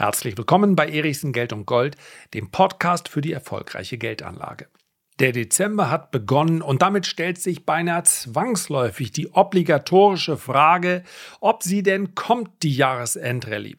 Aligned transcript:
Herzlich 0.00 0.38
willkommen 0.38 0.76
bei 0.76 0.88
Erichsen 0.88 1.30
Geld 1.30 1.52
und 1.52 1.66
Gold, 1.66 1.94
dem 2.32 2.50
Podcast 2.50 3.10
für 3.10 3.20
die 3.20 3.34
erfolgreiche 3.34 3.98
Geldanlage. 3.98 4.66
Der 5.18 5.32
Dezember 5.32 5.90
hat 5.90 6.10
begonnen 6.10 6.62
und 6.62 6.80
damit 6.80 7.06
stellt 7.06 7.36
sich 7.36 7.66
beinahe 7.66 8.04
zwangsläufig 8.04 9.12
die 9.12 9.30
obligatorische 9.30 10.38
Frage, 10.38 11.02
ob 11.40 11.62
sie 11.62 11.82
denn 11.82 12.14
kommt, 12.14 12.62
die 12.62 12.74
Jahresendrallye. 12.74 13.76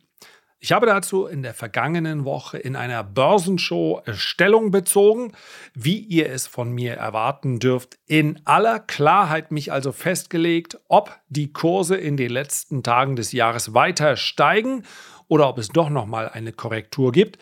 Ich 0.64 0.72
habe 0.72 0.86
dazu 0.86 1.26
in 1.26 1.42
der 1.42 1.56
vergangenen 1.56 2.24
Woche 2.24 2.60
in 2.60 2.76
einer 2.76 3.04
Börsenshow 3.04 4.04
Stellung 4.12 4.70
bezogen, 4.70 5.32
wie 5.74 5.98
ihr 5.98 6.30
es 6.30 6.46
von 6.46 6.72
mir 6.72 6.94
erwarten 6.94 7.58
dürft. 7.58 7.98
In 8.06 8.40
aller 8.46 8.78
Klarheit 8.78 9.50
mich 9.50 9.72
also 9.72 9.92
festgelegt, 9.92 10.80
ob 10.88 11.20
die 11.30 11.52
Kurse 11.52 11.98
in 11.98 12.16
den 12.16 12.30
letzten 12.30 12.84
Tagen 12.84 13.16
des 13.16 13.32
Jahres 13.32 13.74
weiter 13.74 14.18
steigen 14.18 14.84
oder 15.32 15.48
ob 15.48 15.58
es 15.60 15.70
doch 15.70 15.90
noch 15.90 16.08
mal 16.08 16.28
eine 16.28 16.52
Korrektur 16.52 17.14
gibt. 17.14 17.40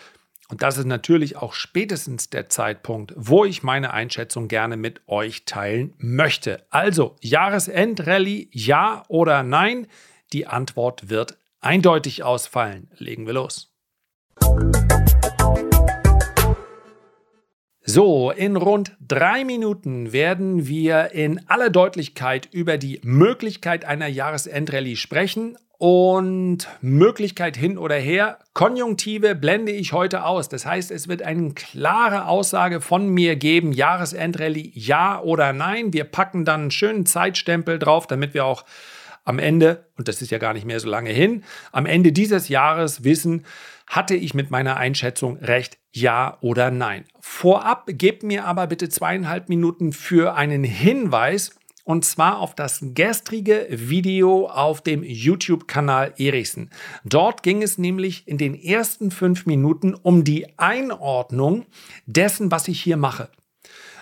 Und 0.47 0.61
das 0.61 0.77
ist 0.77 0.85
natürlich 0.85 1.37
auch 1.37 1.53
spätestens 1.53 2.29
der 2.29 2.47
Zeitpunkt, 2.47 3.13
wo 3.15 3.45
ich 3.45 3.63
meine 3.63 3.93
Einschätzung 3.93 4.47
gerne 4.47 4.77
mit 4.77 5.01
euch 5.07 5.45
teilen 5.45 5.95
möchte. 5.97 6.63
Also 6.69 7.15
Jahresendrallye, 7.21 8.47
ja 8.51 9.05
oder 9.07 9.41
nein? 9.41 9.87
Die 10.33 10.45
Antwort 10.45 11.09
wird 11.09 11.39
eindeutig 11.61 12.21
ausfallen. 12.21 12.91
Legen 12.97 13.25
wir 13.25 13.33
los. 13.33 13.73
So, 17.81 18.29
in 18.29 18.55
rund 18.55 18.95
drei 18.99 19.43
Minuten 19.43 20.13
werden 20.13 20.67
wir 20.67 21.11
in 21.13 21.49
aller 21.49 21.71
Deutlichkeit 21.71 22.49
über 22.51 22.77
die 22.77 23.01
Möglichkeit 23.01 23.83
einer 23.83 24.07
Jahresendrallye 24.07 24.95
sprechen 24.95 25.57
und 25.79 26.67
Möglichkeit 26.81 27.55
hin 27.55 27.77
oder 27.77 27.95
her. 27.95 28.39
Konjunktive 28.53 29.33
blende 29.33 29.71
ich 29.71 29.93
heute 29.93 30.25
aus. 30.25 30.49
Das 30.49 30.65
heißt, 30.65 30.91
es 30.91 31.07
wird 31.07 31.23
eine 31.23 31.53
klare 31.53 32.27
Aussage 32.27 32.81
von 32.81 33.07
mir 33.07 33.37
geben, 33.37 33.71
Jahresendrallye 33.71 34.71
ja 34.75 35.21
oder 35.21 35.53
nein. 35.53 35.93
Wir 35.93 36.03
packen 36.03 36.43
dann 36.43 36.61
einen 36.63 36.71
schönen 36.71 37.05
Zeitstempel 37.05 37.79
drauf, 37.79 38.07
damit 38.07 38.33
wir 38.33 38.43
auch 38.43 38.65
am 39.23 39.39
Ende, 39.39 39.85
und 39.97 40.09
das 40.09 40.21
ist 40.21 40.31
ja 40.31 40.37
gar 40.37 40.53
nicht 40.53 40.65
mehr 40.65 40.81
so 40.81 40.89
lange 40.89 41.11
hin, 41.11 41.43
am 41.71 41.85
Ende 41.85 42.11
dieses 42.11 42.49
Jahres 42.49 43.05
wissen, 43.05 43.45
hatte 43.87 44.15
ich 44.15 44.33
mit 44.33 44.51
meiner 44.51 44.75
Einschätzung 44.75 45.37
recht, 45.37 45.77
ja 45.91 46.37
oder 46.41 46.71
nein. 46.71 47.05
Vorab 47.21 47.85
gebt 47.87 48.23
mir 48.23 48.45
aber 48.45 48.67
bitte 48.67 48.89
zweieinhalb 48.89 49.47
Minuten 49.47 49.93
für 49.93 50.35
einen 50.35 50.63
Hinweis, 50.63 51.58
und 51.89 52.05
zwar 52.05 52.37
auf 52.37 52.53
das 52.53 52.81
gestrige 52.93 53.65
Video 53.71 54.47
auf 54.47 54.81
dem 54.81 55.01
YouTube-Kanal 55.01 56.13
Erichsen. 56.19 56.69
Dort 57.03 57.41
ging 57.41 57.63
es 57.63 57.79
nämlich 57.79 58.27
in 58.27 58.37
den 58.37 58.53
ersten 58.53 59.09
fünf 59.09 59.47
Minuten 59.47 59.95
um 59.95 60.23
die 60.23 60.45
Einordnung 60.59 61.65
dessen, 62.05 62.51
was 62.51 62.67
ich 62.67 62.79
hier 62.79 62.95
mache. 62.95 63.31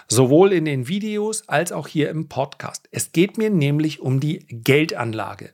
Sowohl 0.10 0.52
in 0.52 0.66
den 0.66 0.90
Videos 0.90 1.48
als 1.48 1.72
auch 1.72 1.88
hier 1.88 2.10
im 2.10 2.28
Podcast. 2.28 2.90
Es 2.92 3.14
geht 3.14 3.38
mir 3.38 3.50
nämlich 3.50 4.02
um 4.02 4.20
die 4.20 4.40
Geldanlage. 4.50 5.54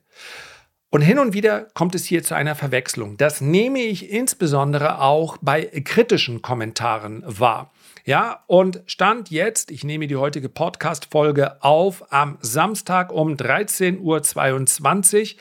Und 0.93 1.01
hin 1.01 1.17
und 1.17 1.33
wieder 1.33 1.61
kommt 1.73 1.95
es 1.95 2.05
hier 2.05 2.21
zu 2.21 2.35
einer 2.35 2.53
Verwechslung. 2.53 3.17
Das 3.17 3.41
nehme 3.41 3.79
ich 3.79 4.11
insbesondere 4.11 5.01
auch 5.01 5.37
bei 5.41 5.65
kritischen 5.65 6.43
Kommentaren 6.43 7.23
wahr. 7.25 7.73
Ja, 8.05 8.43
und 8.45 8.83
Stand 8.85 9.31
jetzt, 9.31 9.71
ich 9.71 9.83
nehme 9.83 10.05
die 10.05 10.17
heutige 10.17 10.49
Podcast-Folge 10.49 11.63
auf 11.63 12.13
am 12.13 12.37
Samstag 12.41 13.11
um 13.11 13.33
13.22 13.33 15.33
Uhr, 15.33 15.39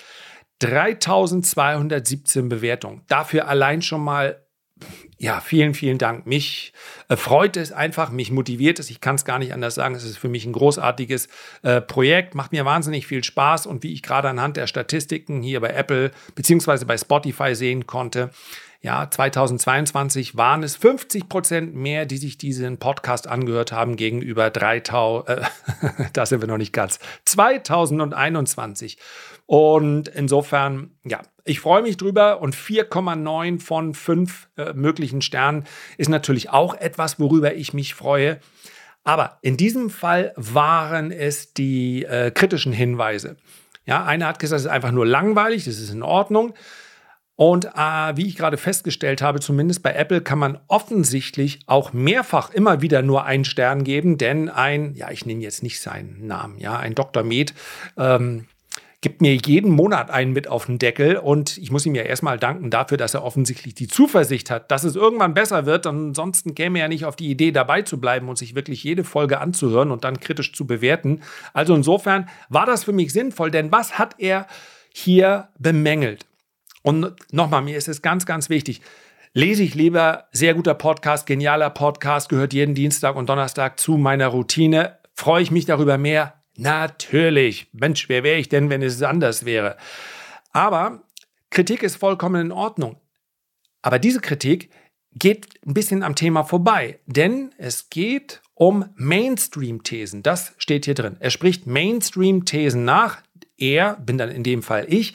3217 0.61 2.49
Bewertungen. 2.49 3.03
Dafür 3.09 3.47
allein 3.47 3.83
schon 3.83 4.03
mal 4.03 4.42
ja, 5.19 5.41
vielen, 5.41 5.75
vielen 5.75 5.99
Dank. 5.99 6.27
Mich 6.27 6.73
äh, 7.09 7.17
freut 7.17 7.57
es 7.57 7.71
einfach, 7.71 8.11
mich 8.11 8.33
motiviert 8.33 8.79
es. 8.79 8.91
Ich 8.91 9.01
kann 9.01 9.15
es 9.15 9.25
gar 9.25 9.39
nicht 9.39 9.55
anders 9.55 9.77
sagen. 9.77 9.95
Es 9.95 10.05
ist 10.05 10.19
für 10.19 10.29
mich 10.29 10.45
ein 10.45 10.53
großartiges 10.53 11.29
äh, 11.63 11.81
Projekt, 11.81 12.35
macht 12.35 12.53
mir 12.53 12.65
wahnsinnig 12.65 13.07
viel 13.07 13.23
Spaß 13.23 13.67
und 13.67 13.83
wie 13.83 13.93
ich 13.93 14.03
gerade 14.03 14.29
anhand 14.29 14.57
der 14.57 14.67
Statistiken 14.67 15.43
hier 15.43 15.61
bei 15.61 15.71
Apple 15.71 16.11
beziehungsweise 16.35 16.87
bei 16.87 16.99
Spotify 16.99 17.55
sehen 17.55 17.87
konnte, 17.87 18.31
ja, 18.83 19.09
2022 19.09 20.37
waren 20.37 20.65
es 20.65 20.75
50 20.75 21.29
Prozent 21.29 21.75
mehr, 21.77 22.05
die 22.05 22.17
sich 22.17 22.37
diesen 22.37 22.79
Podcast 22.79 23.29
angehört 23.29 23.71
haben 23.71 23.95
gegenüber 23.95 24.51
3000, 24.51 25.29
äh, 25.29 25.45
da 26.13 26.27
sind 26.27 26.41
wir 26.41 26.49
noch 26.49 26.59
nicht 26.59 26.73
ganz, 26.73 26.99
2021. 27.25 28.99
Und 29.47 30.09
insofern, 30.09 30.91
ja, 31.05 31.21
ich 31.45 31.61
freue 31.61 31.83
mich 31.83 31.97
drüber 31.97 32.41
und 32.41 32.55
4,9 32.55 33.61
von 33.61 33.95
5 33.95 34.49
äh, 34.57 34.73
möglichen 34.75 35.23
Sternen 35.23 35.65
ist 35.99 36.09
natürlich 36.09 36.51
auch 36.51 36.75
etwas, 36.75 37.19
worüber 37.19 37.55
ich 37.55 37.75
mich 37.75 37.95
freue. 37.95 38.39
Aber 39.05 39.39
in 39.43 39.57
diesem 39.57 39.91
Fall 39.91 40.33
waren 40.37 41.11
es 41.11 41.55
die 41.55 42.05
äh, 42.05 42.31
kritischen 42.31 42.73
Hinweise. 42.73 43.37
Ja, 43.85 44.05
einer 44.05 44.27
hat 44.27 44.39
gesagt, 44.39 44.61
es 44.61 44.67
ist 44.67 44.71
einfach 44.71 44.93
nur 44.93 45.07
langweilig, 45.07 45.65
das 45.65 45.79
ist 45.79 45.91
in 45.91 46.05
Ordnung. 46.05 46.55
Und 47.35 47.65
äh, 47.65 48.17
wie 48.17 48.29
ich 48.29 48.37
gerade 48.37 48.57
festgestellt 48.57 49.23
habe, 49.23 49.41
zumindest 49.41 49.83
bei 49.83 49.95
Apple 49.95 50.21
kann 50.21 50.39
man 50.39 50.61
offensichtlich 50.69 51.61
auch 51.67 51.93
mehrfach 51.93 52.51
immer 52.51 52.83
wieder 52.83 53.03
nur 53.03 53.25
einen 53.25 53.45
Stern 53.45 53.83
geben, 53.83 54.19
denn 54.19 54.49
ein, 54.49 54.95
ja, 54.95 55.11
ich 55.11 55.27
nenne 55.27 55.43
jetzt 55.43 55.63
nicht 55.63 55.81
seinen 55.81 56.27
Namen, 56.27 56.59
ja, 56.59 56.77
ein 56.77 56.95
Dr. 56.95 57.25
Med 57.25 57.55
ähm, 57.97 58.47
gibt 59.03 59.21
mir 59.21 59.35
jeden 59.35 59.73
Monat 59.73 60.11
einen 60.11 60.33
mit 60.33 60.47
auf 60.49 60.67
den 60.67 60.79
Deckel 60.79 61.17
und 61.17 61.59
ich 61.59 61.73
muss 61.73 61.85
ihm 61.85 61.95
ja 61.97 62.05
erstmal 62.05 62.39
danken 62.39 62.71
dafür, 62.71 62.97
dass 62.97 63.15
er 63.15 63.25
offensichtlich 63.25 63.75
die 63.75 63.89
Zuversicht 63.89 64.49
hat, 64.49 64.71
dass 64.71 64.85
es 64.85 64.95
irgendwann 64.95 65.35
besser 65.35 65.67
wird. 65.67 65.89
Ansonsten 65.89 66.55
käme 66.55 66.79
er 66.79 66.85
ja 66.85 66.89
nicht 66.89 67.05
auf 67.05 67.17
die 67.17 67.29
Idee, 67.29 67.51
dabei 67.51 67.83
zu 67.83 68.01
bleiben 68.01 68.29
und 68.29 68.39
sich 68.39 68.55
wirklich 68.55 68.85
jede 68.85 69.03
Folge 69.03 69.41
anzuhören 69.41 69.91
und 69.91 70.05
dann 70.05 70.21
kritisch 70.21 70.53
zu 70.53 70.69
bewerten. 70.69 71.21
Also 71.53 71.75
insofern 71.75 72.29
war 72.49 72.65
das 72.65 72.85
für 72.85 72.93
mich 72.93 73.13
sinnvoll, 73.13 73.51
denn 73.51 73.73
was 73.73 73.99
hat 73.99 74.15
er 74.19 74.47
hier 74.95 75.49
bemängelt? 75.59 76.25
Und 76.83 77.13
nochmal, 77.33 77.63
mir 77.63 77.77
ist 77.77 77.89
es 77.89 78.03
ganz, 78.03 78.25
ganz 78.25 78.51
wichtig. 78.51 78.83
Lese 79.35 79.65
ich 79.65 79.75
lieber 79.75 80.27
sehr 80.31 80.55
guter 80.55 80.75
Podcast, 80.75 81.27
genialer 81.27 81.71
Podcast, 81.71 82.29
gehört 82.29 82.53
jeden 82.53 82.77
Dienstag 82.77 83.17
und 83.17 83.29
Donnerstag 83.29 83.81
zu 83.81 83.97
meiner 83.97 84.29
Routine. 84.29 84.99
Freue 85.15 85.43
ich 85.43 85.51
mich 85.51 85.65
darüber 85.65 85.99
mehr? 85.99 86.42
Natürlich. 86.57 87.69
Mensch, 87.73 88.09
wer 88.09 88.23
wäre 88.23 88.39
ich 88.39 88.49
denn, 88.49 88.71
wenn 88.71 88.83
es 88.83 89.03
anders 89.03 89.45
wäre? 89.45 89.77
Aber 90.53 91.03
Kritik 91.51 91.83
ist 91.83 91.97
vollkommen 91.97 92.47
in 92.47 92.53
Ordnung. 92.53 92.97
Aber 93.83 93.99
diese 93.99 94.21
Kritik 94.21 94.71
geht 95.15 95.49
ein 95.67 95.75
bisschen 95.75 96.03
am 96.03 96.15
Thema 96.15 96.45
vorbei, 96.45 96.99
denn 97.07 97.53
es 97.59 97.91
geht 97.91 98.41
um 98.55 98.87
Mainstream-Thesen. 98.97 100.23
Das 100.23 100.55
steht 100.59 100.85
hier 100.85 100.95
drin. 100.95 101.17
Er 101.21 101.31
spricht 101.31 101.67
Mainstream-Thesen 101.67 102.85
nach. 102.85 103.23
Er, 103.59 103.95
bin 103.97 104.19
dann 104.19 104.31
in 104.31 104.43
dem 104.43 104.63
Fall 104.63 104.87
ich, 104.89 105.15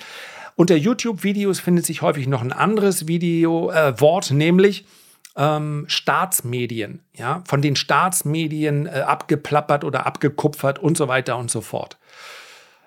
unter 0.56 0.76
YouTube-Videos 0.76 1.60
findet 1.60 1.86
sich 1.86 2.02
häufig 2.02 2.28
noch 2.28 2.42
ein 2.42 2.52
anderes 2.52 3.08
Video, 3.08 3.70
äh, 3.72 4.00
Wort, 4.02 4.32
nämlich 4.32 4.86
ähm, 5.38 5.86
Staatsmedien, 5.88 7.04
ja, 7.14 7.44
von 7.46 7.62
den 7.62 7.76
Staatsmedien 7.76 8.88
äh, 8.88 9.04
abgeplappert 9.06 9.84
oder 9.84 10.06
abgekupfert 10.06 10.80
und 10.80 10.98
so 10.98 11.08
weiter 11.08 11.38
und 11.38 11.52
so 11.52 11.62
fort. 11.62 11.98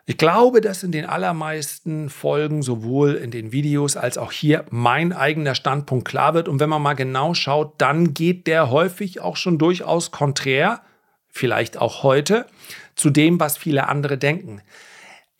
Ich 0.06 0.18
glaube, 0.18 0.60
dass 0.60 0.82
in 0.82 0.90
den 0.90 1.06
allermeisten 1.06 2.10
Folgen 2.10 2.62
sowohl 2.62 3.14
in 3.14 3.30
den 3.30 3.52
Videos 3.52 3.96
als 3.96 4.18
auch 4.18 4.32
hier 4.32 4.64
mein 4.70 5.12
eigener 5.12 5.54
Standpunkt 5.54 6.08
klar 6.08 6.34
wird. 6.34 6.48
Und 6.48 6.58
wenn 6.58 6.68
man 6.68 6.82
mal 6.82 6.94
genau 6.94 7.32
schaut, 7.34 7.74
dann 7.78 8.12
geht 8.12 8.48
der 8.48 8.70
häufig 8.70 9.20
auch 9.20 9.36
schon 9.36 9.56
durchaus 9.56 10.10
konträr, 10.10 10.80
vielleicht 11.28 11.76
auch 11.78 12.02
heute, 12.02 12.46
zu 12.96 13.10
dem, 13.10 13.38
was 13.38 13.56
viele 13.56 13.88
andere 13.88 14.18
denken. 14.18 14.62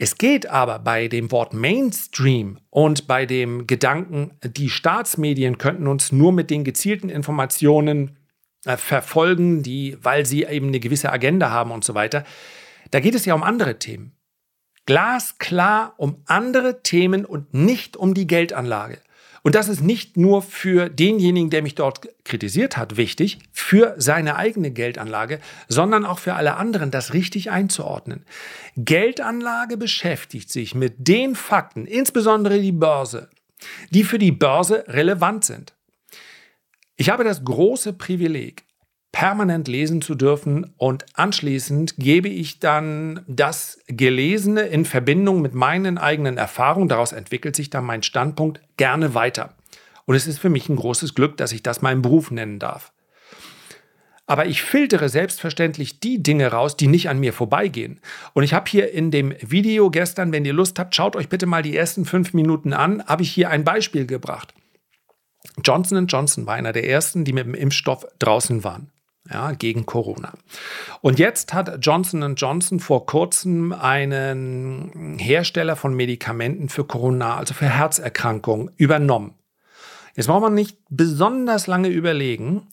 Es 0.03 0.17
geht 0.17 0.47
aber 0.47 0.79
bei 0.79 1.09
dem 1.09 1.31
Wort 1.31 1.53
Mainstream 1.53 2.59
und 2.71 3.07
bei 3.07 3.27
dem 3.27 3.67
Gedanken, 3.67 4.31
die 4.43 4.71
Staatsmedien 4.71 5.59
könnten 5.59 5.87
uns 5.87 6.11
nur 6.11 6.33
mit 6.33 6.49
den 6.49 6.65
gezielten 6.65 7.11
Informationen 7.11 8.17
äh, 8.65 8.79
verfolgen, 8.79 9.63
die, 9.63 9.99
weil 10.01 10.25
sie 10.25 10.45
eben 10.45 10.69
eine 10.69 10.81
gewisse 10.81 11.13
Agenda 11.13 11.51
haben 11.51 11.71
und 11.71 11.85
so 11.85 11.95
weiter. 11.95 12.25
Da 12.91 13.01
geht 13.01 13.15
es 13.15 13.27
ja 13.27 13.35
um 13.35 13.43
andere 13.43 13.79
Themen. 13.79 14.13
Glasklar 14.87 15.93
um 15.99 16.23
andere 16.25 16.83
Themen 16.83 17.27
und 17.27 17.53
nicht 17.53 17.99
um 17.99 18.15
die 18.15 18.27
Geldanlage. 18.27 19.03
Und 19.43 19.55
das 19.55 19.69
ist 19.69 19.81
nicht 19.81 20.17
nur 20.17 20.43
für 20.43 20.89
denjenigen, 20.89 21.51
der 21.51 21.63
mich 21.63 21.75
dort 21.75 22.09
kritisiert 22.25 22.77
hat, 22.77 22.97
wichtig, 22.97 23.39
für 23.53 23.95
seine 23.97 24.37
eigene 24.37 24.71
Geldanlage, 24.71 25.41
sondern 25.69 26.05
auch 26.05 26.19
für 26.19 26.35
alle 26.35 26.57
anderen, 26.57 26.91
das 26.91 27.15
richtig 27.15 27.51
einzuordnen. 27.51 28.25
Geldanlage 28.77 29.77
beschäftigt 29.77 30.51
sich 30.51 30.75
mit 30.75 31.09
den 31.09 31.35
Fakten, 31.35 31.87
insbesondere 31.87 32.61
die 32.61 32.73
Börse, 32.73 33.31
die 33.91 34.05
für 34.05 34.19
die 34.19 34.33
Börse 34.33 34.85
relevant 34.89 35.45
sind. 35.45 35.75
Ich 36.97 37.09
habe 37.09 37.25
das 37.25 37.45
große 37.45 37.95
Privileg, 37.95 38.65
permanent 39.13 39.69
lesen 39.69 40.03
zu 40.03 40.15
dürfen 40.15 40.73
und 40.77 41.05
anschließend 41.15 41.97
gebe 41.99 42.29
ich 42.29 42.61
dann 42.61 43.25
das 43.27 43.79
Gelesene 43.87 44.63
in 44.63 44.85
Verbindung 44.85 45.43
mit 45.43 45.55
meinen 45.55 45.99
eigenen 45.99 46.39
Erfahrungen, 46.39 46.89
daraus 46.89 47.13
entwickelt 47.13 47.57
sich 47.57 47.71
dann 47.71 47.85
mein 47.85 48.03
Standpunkt 48.03 48.61
gerne 48.77 49.15
weiter. 49.15 49.55
Und 50.07 50.15
es 50.15 50.27
ist 50.27 50.39
für 50.39 50.49
mich 50.49 50.69
ein 50.69 50.77
großes 50.77 51.15
Glück, 51.15 51.37
dass 51.37 51.53
ich 51.53 51.63
das 51.63 51.83
meinen 51.83 52.03
Beruf 52.03 52.31
nennen 52.31 52.59
darf. 52.59 52.93
Aber 54.27 54.47
ich 54.47 54.63
filtere 54.63 55.09
selbstverständlich 55.09 55.99
die 55.99 56.23
Dinge 56.23 56.53
raus, 56.53 56.77
die 56.77 56.87
nicht 56.87 57.09
an 57.09 57.19
mir 57.19 57.33
vorbeigehen. 57.33 58.01
Und 58.33 58.45
ich 58.45 58.55
habe 58.55 58.71
hier 58.71 58.93
in 58.93 59.11
dem 59.11 59.35
Video 59.41 59.91
gestern, 59.91 60.31
wenn 60.31 60.45
ihr 60.45 60.53
Lust 60.53 60.79
habt, 60.79 60.95
schaut 60.95 61.17
euch 61.17 61.29
bitte 61.29 61.47
mal 61.47 61.63
die 61.63 61.77
ersten 61.77 62.05
fünf 62.05 62.33
Minuten 62.33 62.73
an, 62.73 63.05
habe 63.07 63.25
ich 63.25 63.33
hier 63.33 63.51
ein 63.51 63.65
Beispiel 63.65 64.07
gebracht. 64.07 64.55
Johnson 65.65 66.07
Johnson 66.07 66.47
war 66.47 66.55
einer 66.55 66.73
der 66.73 66.89
ersten, 66.89 67.25
die 67.25 67.33
mit 67.33 67.45
dem 67.45 67.55
Impfstoff 67.55 68.07
draußen 68.21 68.63
waren. 68.63 68.93
Ja, 69.29 69.53
gegen 69.53 69.85
Corona. 69.85 70.33
Und 71.03 71.19
jetzt 71.19 71.53
hat 71.53 71.85
Johnson 71.85 72.35
Johnson 72.37 72.81
vor 72.81 73.05
kurzem 73.05 73.73
einen 73.73 75.19
Hersteller 75.19 75.77
von 75.77 75.95
Medikamenten 75.95 76.69
für 76.69 76.85
Corona, 76.85 77.37
also 77.37 77.53
für 77.53 77.69
Herzerkrankungen, 77.69 78.71
übernommen. 78.77 79.35
Jetzt 80.17 80.27
braucht 80.27 80.43
man 80.43 80.55
nicht 80.55 80.79
besonders 80.89 81.67
lange 81.67 81.89
überlegen, 81.89 82.69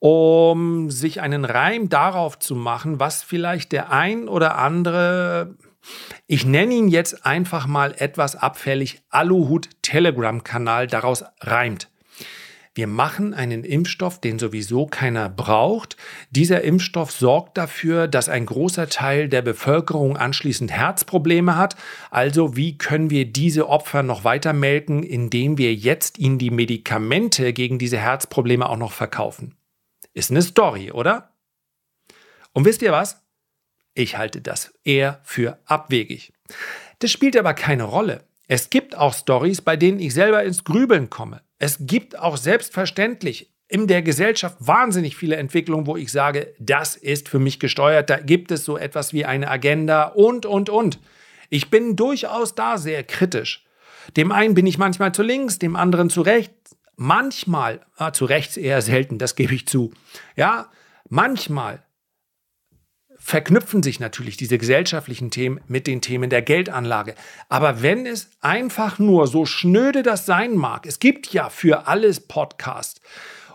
um 0.00 0.90
sich 0.90 1.20
einen 1.20 1.44
Reim 1.44 1.88
darauf 1.88 2.38
zu 2.38 2.56
machen, 2.56 2.98
was 2.98 3.22
vielleicht 3.22 3.72
der 3.72 3.92
ein 3.92 4.28
oder 4.28 4.58
andere, 4.58 5.54
ich 6.26 6.44
nenne 6.44 6.74
ihn 6.74 6.88
jetzt 6.88 7.24
einfach 7.24 7.66
mal 7.66 7.94
etwas 7.96 8.34
abfällig, 8.34 9.02
Aluhut 9.08 9.70
Telegram-Kanal 9.82 10.88
daraus 10.88 11.24
reimt. 11.40 11.91
Wir 12.74 12.86
machen 12.86 13.34
einen 13.34 13.64
Impfstoff, 13.64 14.18
den 14.18 14.38
sowieso 14.38 14.86
keiner 14.86 15.28
braucht. 15.28 15.98
Dieser 16.30 16.62
Impfstoff 16.62 17.10
sorgt 17.10 17.58
dafür, 17.58 18.08
dass 18.08 18.30
ein 18.30 18.46
großer 18.46 18.88
Teil 18.88 19.28
der 19.28 19.42
Bevölkerung 19.42 20.16
anschließend 20.16 20.72
Herzprobleme 20.72 21.56
hat. 21.56 21.76
Also 22.10 22.56
wie 22.56 22.78
können 22.78 23.10
wir 23.10 23.26
diese 23.30 23.68
Opfer 23.68 24.02
noch 24.02 24.24
weiter 24.24 24.54
melken, 24.54 25.02
indem 25.02 25.58
wir 25.58 25.74
jetzt 25.74 26.18
ihnen 26.18 26.38
die 26.38 26.50
Medikamente 26.50 27.52
gegen 27.52 27.78
diese 27.78 27.98
Herzprobleme 27.98 28.66
auch 28.66 28.78
noch 28.78 28.92
verkaufen? 28.92 29.54
Ist 30.14 30.30
eine 30.30 30.40
Story, 30.40 30.92
oder? 30.92 31.34
Und 32.54 32.64
wisst 32.64 32.80
ihr 32.80 32.92
was? 32.92 33.22
Ich 33.92 34.16
halte 34.16 34.40
das 34.40 34.72
eher 34.82 35.20
für 35.24 35.58
abwegig. 35.66 36.32
Das 37.00 37.10
spielt 37.10 37.36
aber 37.36 37.52
keine 37.52 37.84
Rolle. 37.84 38.24
Es 38.48 38.70
gibt 38.70 38.96
auch 38.96 39.12
Stories, 39.12 39.60
bei 39.60 39.76
denen 39.76 40.00
ich 40.00 40.14
selber 40.14 40.42
ins 40.42 40.64
Grübeln 40.64 41.10
komme. 41.10 41.42
Es 41.62 41.76
gibt 41.78 42.18
auch 42.18 42.38
selbstverständlich 42.38 43.54
in 43.68 43.86
der 43.86 44.02
Gesellschaft 44.02 44.56
wahnsinnig 44.58 45.16
viele 45.16 45.36
Entwicklungen, 45.36 45.86
wo 45.86 45.96
ich 45.96 46.10
sage, 46.10 46.52
das 46.58 46.96
ist 46.96 47.28
für 47.28 47.38
mich 47.38 47.60
gesteuert, 47.60 48.10
da 48.10 48.18
gibt 48.18 48.50
es 48.50 48.64
so 48.64 48.76
etwas 48.76 49.12
wie 49.12 49.24
eine 49.24 49.48
Agenda 49.48 50.06
und, 50.06 50.44
und, 50.44 50.70
und. 50.70 50.98
Ich 51.50 51.70
bin 51.70 51.94
durchaus 51.94 52.56
da 52.56 52.78
sehr 52.78 53.04
kritisch. 53.04 53.64
Dem 54.16 54.32
einen 54.32 54.54
bin 54.54 54.66
ich 54.66 54.76
manchmal 54.76 55.12
zu 55.12 55.22
links, 55.22 55.60
dem 55.60 55.76
anderen 55.76 56.10
zu 56.10 56.22
rechts. 56.22 56.76
Manchmal, 56.96 57.86
ah, 57.94 58.12
zu 58.12 58.24
rechts 58.24 58.56
eher 58.56 58.82
selten, 58.82 59.18
das 59.18 59.36
gebe 59.36 59.54
ich 59.54 59.68
zu. 59.68 59.92
Ja, 60.34 60.68
manchmal 61.10 61.84
verknüpfen 63.24 63.82
sich 63.82 64.00
natürlich 64.00 64.36
diese 64.36 64.58
gesellschaftlichen 64.58 65.30
Themen 65.30 65.60
mit 65.68 65.86
den 65.86 66.00
Themen 66.00 66.28
der 66.28 66.42
Geldanlage. 66.42 67.14
Aber 67.48 67.80
wenn 67.80 68.04
es 68.04 68.30
einfach 68.40 68.98
nur 68.98 69.28
so 69.28 69.46
schnöde 69.46 70.02
das 70.02 70.26
sein 70.26 70.56
mag, 70.56 70.86
es 70.86 70.98
gibt 70.98 71.32
ja 71.32 71.48
für 71.48 71.86
alles 71.86 72.20
Podcasts 72.20 73.00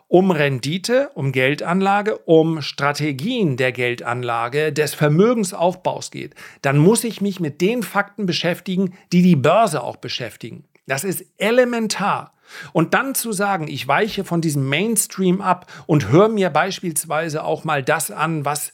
um 0.07 0.31
Rendite, 0.31 1.11
um 1.15 1.33
Geldanlage, 1.33 2.17
um 2.19 2.61
Strategien 2.61 3.57
der 3.57 3.73
Geldanlage, 3.73 4.71
des 4.71 4.93
Vermögensaufbaus 4.93 6.11
geht, 6.11 6.33
dann 6.61 6.77
muss 6.77 7.03
ich 7.03 7.19
mich 7.19 7.41
mit 7.41 7.59
den 7.59 7.83
Fakten 7.83 8.25
beschäftigen, 8.25 8.93
die 9.11 9.21
die 9.21 9.35
Börse 9.35 9.83
auch 9.83 9.97
beschäftigen. 9.97 10.63
Das 10.87 11.03
ist 11.03 11.25
elementar. 11.37 12.33
Und 12.71 12.93
dann 12.93 13.15
zu 13.15 13.33
sagen, 13.33 13.67
ich 13.67 13.85
weiche 13.89 14.23
von 14.23 14.39
diesem 14.39 14.69
Mainstream 14.69 15.41
ab 15.41 15.69
und 15.85 16.07
höre 16.07 16.29
mir 16.29 16.49
beispielsweise 16.49 17.43
auch 17.43 17.65
mal 17.65 17.83
das 17.83 18.09
an, 18.09 18.45
was 18.45 18.71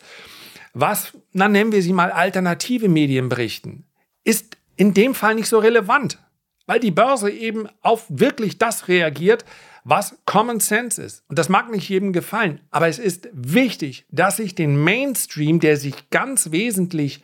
was, 0.74 1.14
na 1.32 1.48
nennen 1.48 1.72
wir 1.72 1.82
sie 1.82 1.94
mal 1.94 2.12
alternative 2.12 2.90
Medien 2.90 3.30
berichten, 3.30 3.86
ist 4.24 4.58
in 4.76 4.94
dem 4.94 5.14
Fall 5.14 5.36
nicht 5.36 5.48
so 5.48 5.60
relevant, 5.60 6.20
weil 6.66 6.80
die 6.80 6.92
Börse 6.92 7.30
eben 7.30 7.68
auf 7.82 8.06
wirklich 8.10 8.58
das 8.58 8.88
reagiert, 8.88 9.46
was 9.84 10.18
Common 10.26 10.60
Sense 10.60 11.02
ist. 11.02 11.24
Und 11.28 11.38
das 11.38 11.50
mag 11.50 11.70
nicht 11.70 11.90
jedem 11.90 12.14
gefallen, 12.14 12.62
aber 12.72 12.88
es 12.88 13.00
ist 13.00 13.30
wichtig, 13.34 14.06
dass 14.10 14.40
ich 14.40 14.56
den 14.56 14.82
Mainstream, 14.82 15.60
der 15.60 15.78
sich 15.78 16.10
ganz 16.10 16.52
wesentlich 16.52 17.22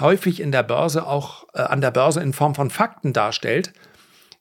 häufig 0.00 0.40
in 0.40 0.52
der 0.52 0.64
Börse 0.64 1.06
auch 1.06 1.46
äh, 1.54 1.60
an 1.60 1.80
der 1.80 1.92
Börse 1.92 2.20
in 2.20 2.32
Form 2.32 2.54
von 2.54 2.70
Fakten 2.70 3.12
darstellt, 3.12 3.72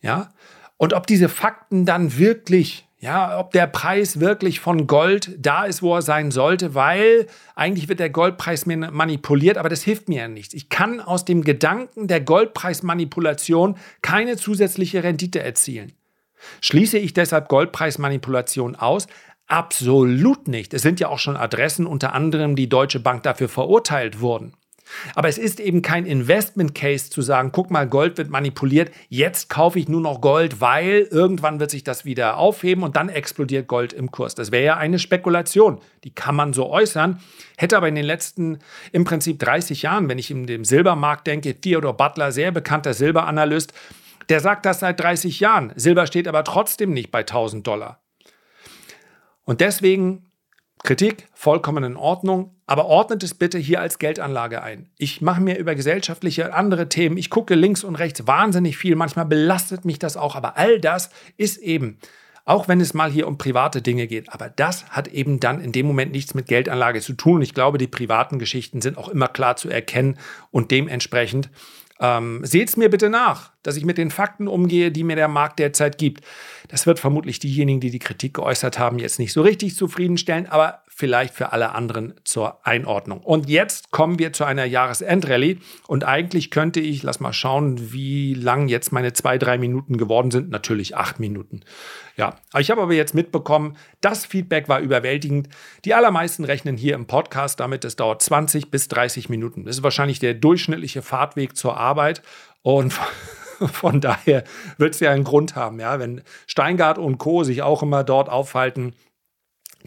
ja, 0.02 0.34
und 0.78 0.94
ob 0.94 1.08
diese 1.08 1.30
Fakten 1.30 1.86
dann 1.86 2.18
wirklich 2.18 2.83
ja, 3.04 3.38
ob 3.38 3.52
der 3.52 3.68
Preis 3.68 4.22
wirklich 4.22 4.62
von 4.62 4.88
Gold 4.88 5.36
da 5.38 5.66
ist, 5.66 5.82
wo 5.82 5.94
er 5.94 6.02
sein 6.02 6.32
sollte, 6.32 6.74
weil 6.74 7.28
eigentlich 7.54 7.90
wird 7.90 8.00
der 8.00 8.10
Goldpreis 8.10 8.66
manipuliert, 8.66 9.58
aber 9.58 9.68
das 9.68 9.84
hilft 9.84 10.08
mir 10.08 10.20
ja 10.22 10.28
nichts. 10.30 10.54
Ich 10.54 10.70
kann 10.70 11.02
aus 11.02 11.26
dem 11.26 11.44
Gedanken 11.44 12.08
der 12.08 12.22
Goldpreismanipulation 12.22 13.76
keine 14.02 14.38
zusätzliche 14.38 15.04
Rendite 15.04 15.44
erzielen. 15.44 15.92
Schließe 16.62 16.98
ich 16.98 17.14
deshalb 17.14 17.50
Goldpreismanipulation 17.50 18.78
aus? 18.78 19.08
Absolut 19.48 20.48
nicht. 20.48 20.74
Es 20.74 20.82
sind 20.82 21.02
ja 21.02 21.10
auch 21.10 21.20
schon 21.20 21.36
Adressen, 21.36 21.86
unter 21.86 22.14
anderem 22.14 22.56
die 22.56 22.70
Deutsche 22.70 23.02
Bank, 23.02 23.24
dafür 23.24 23.50
verurteilt 23.50 24.22
wurden. 24.22 24.54
Aber 25.16 25.28
es 25.28 25.38
ist 25.38 25.60
eben 25.60 25.82
kein 25.82 26.06
Investment 26.06 26.76
Case 26.76 27.10
zu 27.10 27.22
sagen, 27.22 27.52
guck 27.52 27.72
mal, 27.72 27.88
Gold 27.88 28.18
wird 28.18 28.30
manipuliert, 28.30 28.92
jetzt 29.10 29.50
kaufe 29.50 29.80
ich 29.80 29.88
nur 29.88 30.02
noch 30.02 30.22
Gold, 30.22 30.62
weil 30.62 31.08
irgendwann 31.12 31.60
wird 31.60 31.72
sich 31.72 31.84
das 31.84 32.06
wieder 32.06 32.38
aufheben 32.38 32.84
und 32.84 32.96
dann 32.96 33.10
explodiert 33.10 33.68
Gold 33.68 33.94
im 33.94 34.12
Kurs. 34.12 34.36
Das 34.36 34.52
wäre 34.52 34.66
ja 34.66 34.78
eine 34.78 35.00
Spekulation, 35.00 35.80
die 36.04 36.14
kann 36.14 36.36
man 36.36 36.54
so 36.54 36.70
äußern, 36.70 37.20
hätte 37.58 37.78
aber 37.78 37.88
in 37.88 37.96
den 37.96 38.06
letzten 38.06 38.60
im 38.92 39.04
Prinzip 39.04 39.40
30 39.40 39.84
Jahren, 39.84 40.10
wenn 40.10 40.20
ich 40.20 40.32
in 40.32 40.48
dem 40.48 40.66
Silbermarkt 40.66 41.28
denke, 41.28 41.60
Theodore 41.60 41.94
Butler, 41.94 42.32
sehr 42.32 42.52
bekannter 42.52 42.94
Silberanalyst, 42.94 43.74
der 44.30 44.40
sagt 44.40 44.66
das 44.66 44.80
seit 44.80 45.00
30 45.00 45.40
Jahren. 45.40 45.74
Silber 45.76 46.08
steht 46.08 46.28
aber 46.28 46.44
trotzdem 46.44 46.94
nicht 46.94 47.12
bei 47.12 47.20
1000 47.20 47.66
Dollar. 47.68 48.02
Und 49.44 49.60
deswegen 49.62 50.32
Kritik 50.84 51.28
vollkommen 51.34 51.84
in 51.84 51.96
Ordnung, 51.96 52.53
aber 52.66 52.86
ordnet 52.86 53.24
es 53.24 53.34
bitte 53.34 53.58
hier 53.58 53.82
als 53.82 54.00
Geldanlage 54.00 54.62
ein. 54.62 54.90
Ich 54.98 55.22
mache 55.22 55.42
mir 55.42 55.58
über 55.58 55.76
gesellschaftliche 55.76 56.54
andere 56.54 56.90
Themen, 56.90 57.18
ich 57.18 57.30
gucke 57.30 57.56
links 57.56 57.84
und 57.84 57.96
rechts 57.96 58.26
wahnsinnig 58.28 58.78
viel, 58.78 58.96
manchmal 58.96 59.26
belastet 59.26 59.86
mich 59.86 60.00
das 60.00 60.18
auch, 60.18 60.36
aber 60.36 60.58
all 60.58 60.80
das 60.80 61.10
ist 61.38 61.58
eben, 61.58 61.98
auch 62.46 62.68
wenn 62.68 62.82
es 62.82 62.94
mal 62.94 63.12
hier 63.12 63.28
um 63.28 63.38
private 63.38 63.82
Dinge 63.82 64.08
geht, 64.08 64.32
aber 64.34 64.50
das 64.50 64.86
hat 64.90 65.08
eben 65.08 65.40
dann 65.40 65.62
in 65.62 65.72
dem 65.72 65.86
Moment 65.86 66.12
nichts 66.12 66.34
mit 66.34 66.48
Geldanlage 66.48 67.02
zu 67.02 67.14
tun. 67.14 67.42
Ich 67.42 67.54
glaube, 67.54 67.78
die 67.78 67.88
privaten 67.88 68.38
Geschichten 68.40 68.82
sind 68.82 68.98
auch 68.98 69.08
immer 69.08 69.28
klar 69.28 69.56
zu 69.56 69.70
erkennen 69.70 70.18
und 70.52 70.72
dementsprechend 70.72 71.50
ähm, 72.04 72.42
Seht 72.44 72.76
mir 72.76 72.90
bitte 72.90 73.10
nach, 73.10 73.52
dass 73.64 73.78
ich 73.78 73.86
mit 73.86 73.98
den 73.98 74.12
Fakten 74.12 74.50
umgehe, 74.50 74.92
die 74.92 75.06
mir 75.06 75.16
der 75.16 75.30
Markt 75.30 75.60
derzeit 75.60 75.98
gibt. 75.98 76.22
Das 76.68 76.86
wird 76.86 77.00
vermutlich 77.00 77.40
diejenigen, 77.40 77.80
die 77.80 77.92
die 77.92 78.00
Kritik 78.00 78.34
geäußert 78.34 78.78
haben, 78.78 79.00
jetzt 79.00 79.20
nicht 79.20 79.32
so 79.32 79.42
richtig 79.42 79.76
zufriedenstellen, 79.76 80.48
aber 80.48 80.83
vielleicht 80.96 81.34
für 81.34 81.52
alle 81.52 81.74
anderen 81.74 82.14
zur 82.24 82.66
Einordnung. 82.66 83.22
Und 83.22 83.50
jetzt 83.50 83.90
kommen 83.92 84.20
wir 84.20 84.32
zu 84.32 84.44
einer 84.44 84.66
Jahresendrallye 84.66 85.58
und 85.88 86.04
eigentlich 86.04 86.52
könnte 86.52 86.80
ich, 86.80 87.02
lass 87.02 87.20
mal 87.20 87.34
schauen, 87.34 87.92
wie 87.92 88.36
lang 88.36 88.68
jetzt 88.68 88.92
meine 88.92 89.14
zwei, 89.14 89.40
drei 89.40 89.58
Minuten 89.58 89.98
geworden 89.98 90.30
sind. 90.30 90.50
Natürlich 90.50 90.96
acht 90.96 91.20
Minuten. 91.20 91.62
Ja, 92.16 92.36
ich 92.60 92.70
habe 92.70 92.82
aber 92.82 92.94
jetzt 92.94 93.16
mitbekommen, 93.16 93.76
das 94.02 94.26
Feedback 94.26 94.70
war 94.70 94.82
überwältigend. 94.82 95.50
Die 95.84 95.96
allermeisten 95.96 96.46
rechnen 96.46 96.78
hier 96.78 96.94
im 96.94 97.08
Podcast 97.08 97.60
damit, 97.60 97.86
es 97.86 97.96
dauert 97.96 98.22
20 98.22 98.70
bis 98.70 98.88
30 98.88 99.30
Minuten. 99.30 99.66
Das 99.66 99.78
ist 99.78 99.84
wahrscheinlich 99.84 100.20
der 100.20 100.36
durchschnittliche 100.36 101.02
Fahrtweg 101.02 101.58
zur 101.58 101.76
Arbeit 101.76 102.22
und 102.62 102.94
von 103.72 104.00
daher 104.00 104.44
wird 104.78 104.94
es 104.94 105.00
ja 105.00 105.12
einen 105.12 105.24
Grund 105.24 105.56
haben, 105.56 105.80
ja, 105.80 106.00
wenn 106.00 106.22
Steingart 106.46 107.00
und 107.00 107.18
Co. 107.18 107.44
sich 107.44 107.64
auch 107.64 107.82
immer 107.82 108.04
dort 108.04 108.30
aufhalten, 108.30 108.94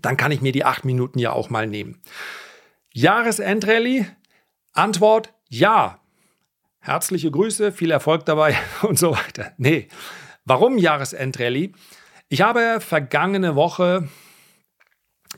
dann 0.03 0.17
kann 0.17 0.33
ich 0.33 0.43
mir 0.43 0.53
die 0.53 0.65
acht 0.65 0.85
Minuten 0.85 1.19
ja 1.19 1.33
auch 1.33 1.51
mal 1.51 1.67
nehmen. 1.67 2.01
Jahresendrallye? 2.93 4.07
Antwort 4.73 5.33
ja. 5.49 6.01
Herzliche 6.81 7.31
Grüße, 7.31 7.73
viel 7.73 7.91
Erfolg 7.91 8.25
dabei 8.27 8.57
und 8.83 8.99
so 8.99 9.13
weiter. 9.13 9.53
Nee. 9.59 9.89
Warum 10.45 10.79
Jahresendrallye? 10.79 11.73
Ich 12.29 12.41
habe 12.41 12.81
vergangene 12.81 13.55
Woche 13.55 14.09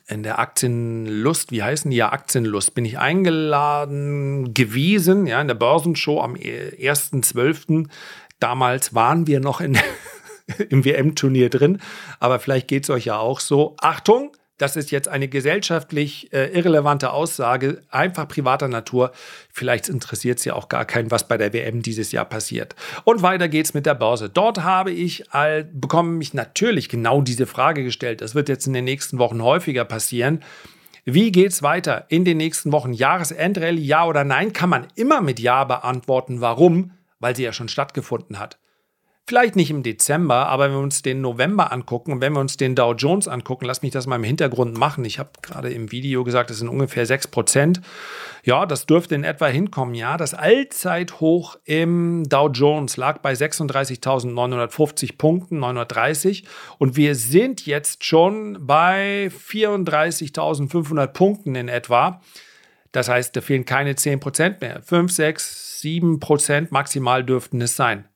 in 0.06 0.22
der 0.22 0.38
Aktienlust, 0.38 1.50
wie 1.50 1.62
heißen 1.62 1.90
die 1.90 1.98
ja 1.98 2.12
Aktienlust, 2.12 2.74
bin 2.74 2.84
ich 2.84 2.98
eingeladen 2.98 4.54
gewesen, 4.54 5.26
ja, 5.26 5.40
in 5.40 5.48
der 5.48 5.54
Börsenshow 5.54 6.20
am 6.20 6.34
1.12. 6.34 7.88
Damals 8.40 8.94
waren 8.94 9.26
wir 9.26 9.40
noch 9.40 9.60
in, 9.60 9.78
im 10.70 10.84
WM-Turnier 10.84 11.50
drin, 11.50 11.80
aber 12.20 12.38
vielleicht 12.38 12.68
geht 12.68 12.84
es 12.84 12.90
euch 12.90 13.06
ja 13.06 13.18
auch 13.18 13.40
so. 13.40 13.76
Achtung, 13.80 14.32
das 14.58 14.76
ist 14.76 14.90
jetzt 14.90 15.08
eine 15.08 15.28
gesellschaftlich 15.28 16.32
äh, 16.32 16.48
irrelevante 16.48 17.12
Aussage, 17.12 17.80
einfach 17.90 18.28
privater 18.28 18.68
Natur. 18.68 19.12
Vielleicht 19.52 19.88
interessiert 19.88 20.38
es 20.38 20.44
ja 20.44 20.54
auch 20.54 20.68
gar 20.68 20.84
keinen, 20.84 21.10
was 21.10 21.26
bei 21.28 21.38
der 21.38 21.52
WM 21.52 21.80
dieses 21.80 22.12
Jahr 22.12 22.24
passiert. 22.24 22.74
Und 23.04 23.22
weiter 23.22 23.48
geht's 23.48 23.72
mit 23.72 23.86
der 23.86 23.94
Börse. 23.94 24.28
Dort 24.28 24.62
habe 24.62 24.90
ich 24.90 25.32
all, 25.32 25.64
bekomme 25.64 26.10
mich 26.10 26.34
natürlich 26.34 26.88
genau 26.88 27.22
diese 27.22 27.46
Frage 27.46 27.84
gestellt. 27.84 28.20
Das 28.20 28.34
wird 28.34 28.48
jetzt 28.48 28.66
in 28.66 28.72
den 28.72 28.84
nächsten 28.84 29.18
Wochen 29.18 29.42
häufiger 29.42 29.84
passieren. 29.84 30.42
Wie 31.04 31.32
geht's 31.32 31.62
weiter 31.62 32.04
in 32.08 32.24
den 32.24 32.36
nächsten 32.36 32.72
Wochen? 32.72 32.92
Jahresendrallye, 32.92 33.80
ja 33.80 34.04
oder 34.04 34.24
nein? 34.24 34.52
Kann 34.52 34.68
man 34.68 34.88
immer 34.96 35.22
mit 35.22 35.40
Ja 35.40 35.64
beantworten. 35.64 36.40
Warum? 36.40 36.90
Weil 37.20 37.34
sie 37.34 37.44
ja 37.44 37.52
schon 37.52 37.68
stattgefunden 37.68 38.38
hat. 38.38 38.58
Vielleicht 39.28 39.56
nicht 39.56 39.68
im 39.68 39.82
Dezember, 39.82 40.47
aber 40.47 40.64
wenn 40.64 40.76
wir 40.76 40.80
uns 40.80 41.02
den 41.02 41.20
November 41.20 41.70
angucken 41.70 42.12
und 42.12 42.23
wenn 42.23 42.32
wir 42.32 42.40
uns 42.40 42.56
den 42.56 42.75
Dow 42.75 42.94
Jones 42.94 43.28
angucken, 43.28 43.66
lass 43.66 43.82
mich 43.82 43.92
das 43.92 44.06
mal 44.06 44.16
im 44.16 44.25
Hintergrund 44.25 44.78
machen. 44.78 45.04
Ich 45.04 45.18
habe 45.18 45.28
gerade 45.42 45.68
im 45.68 45.92
Video 45.92 46.25
gesagt, 46.25 46.50
es 46.50 46.61
sind 46.61 46.68
ungefähr 46.70 47.06
6%. 47.06 47.82
Ja, 48.42 48.64
das 48.64 48.87
dürfte 48.87 49.14
in 49.14 49.25
etwa 49.25 49.49
hinkommen. 49.49 49.94
Ja, 49.94 50.16
das 50.16 50.32
Allzeithoch 50.32 51.58
im 51.66 52.26
Dow 52.26 52.49
Jones 52.49 52.97
lag 52.97 53.18
bei 53.18 53.35
36.950 53.35 55.18
Punkten, 55.18 55.58
930. 55.58 56.44
Und 56.78 56.97
wir 56.97 57.14
sind 57.14 57.66
jetzt 57.66 58.04
schon 58.04 58.56
bei 58.66 59.30
34.500 59.50 61.06
Punkten 61.08 61.54
in 61.54 61.68
etwa. 61.68 62.23
Das 62.92 63.11
heißt, 63.11 63.37
da 63.37 63.42
fehlen 63.42 63.66
keine 63.66 63.92
10% 63.92 64.62
mehr. 64.62 64.80
5, 64.80 65.12
6, 65.12 65.82
7% 65.85 66.68
maximal 66.70 67.23
dürften 67.23 67.61
es 67.61 67.76
sein. 67.76 68.07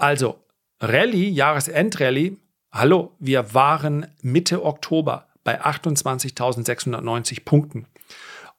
Also, 0.00 0.38
Rallye, 0.78 1.28
Jahresendrallye, 1.28 2.36
hallo, 2.70 3.16
wir 3.18 3.52
waren 3.52 4.06
Mitte 4.22 4.64
Oktober 4.64 5.26
bei 5.42 5.60
28.690 5.60 7.44
Punkten. 7.44 7.86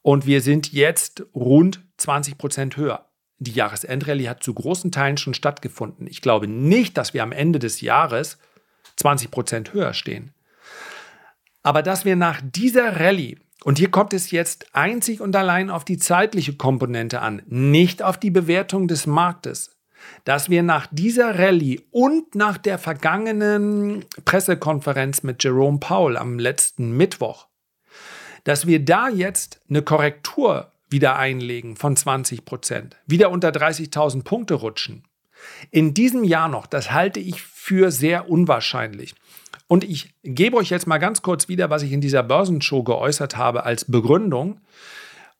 Und 0.02 0.26
wir 0.26 0.42
sind 0.42 0.70
jetzt 0.70 1.24
rund 1.34 1.80
20 1.96 2.36
Prozent 2.36 2.76
höher. 2.76 3.06
Die 3.38 3.52
Jahresendrallye 3.52 4.28
hat 4.28 4.42
zu 4.42 4.52
großen 4.52 4.92
Teilen 4.92 5.16
schon 5.16 5.32
stattgefunden. 5.32 6.06
Ich 6.06 6.20
glaube 6.20 6.46
nicht, 6.46 6.98
dass 6.98 7.14
wir 7.14 7.22
am 7.22 7.32
Ende 7.32 7.58
des 7.58 7.80
Jahres 7.80 8.36
20 8.96 9.30
Prozent 9.30 9.72
höher 9.72 9.94
stehen. 9.94 10.34
Aber 11.62 11.82
dass 11.82 12.04
wir 12.04 12.16
nach 12.16 12.42
dieser 12.44 13.00
Rallye, 13.00 13.38
und 13.64 13.78
hier 13.78 13.90
kommt 13.90 14.12
es 14.12 14.30
jetzt 14.30 14.74
einzig 14.74 15.22
und 15.22 15.34
allein 15.34 15.70
auf 15.70 15.86
die 15.86 15.96
zeitliche 15.96 16.56
Komponente 16.56 17.22
an, 17.22 17.40
nicht 17.46 18.02
auf 18.02 18.18
die 18.18 18.30
Bewertung 18.30 18.88
des 18.88 19.06
Marktes, 19.06 19.79
dass 20.24 20.50
wir 20.50 20.62
nach 20.62 20.86
dieser 20.90 21.38
Rallye 21.38 21.80
und 21.90 22.34
nach 22.34 22.58
der 22.58 22.78
vergangenen 22.78 24.04
Pressekonferenz 24.24 25.22
mit 25.22 25.42
Jerome 25.42 25.78
Powell 25.78 26.16
am 26.16 26.38
letzten 26.38 26.96
Mittwoch, 26.96 27.46
dass 28.44 28.66
wir 28.66 28.84
da 28.84 29.08
jetzt 29.08 29.60
eine 29.68 29.82
Korrektur 29.82 30.72
wieder 30.88 31.16
einlegen 31.16 31.76
von 31.76 31.96
20 31.96 32.44
Prozent, 32.44 32.96
wieder 33.06 33.30
unter 33.30 33.50
30.000 33.50 34.24
Punkte 34.24 34.54
rutschen. 34.54 35.04
In 35.70 35.94
diesem 35.94 36.24
Jahr 36.24 36.48
noch, 36.48 36.66
das 36.66 36.92
halte 36.92 37.20
ich 37.20 37.42
für 37.42 37.90
sehr 37.90 38.28
unwahrscheinlich. 38.28 39.14
Und 39.68 39.84
ich 39.84 40.12
gebe 40.24 40.56
euch 40.56 40.70
jetzt 40.70 40.86
mal 40.86 40.98
ganz 40.98 41.22
kurz 41.22 41.48
wieder, 41.48 41.70
was 41.70 41.82
ich 41.82 41.92
in 41.92 42.00
dieser 42.00 42.22
Börsenshow 42.22 42.82
geäußert 42.82 43.36
habe 43.36 43.64
als 43.64 43.84
Begründung. 43.84 44.60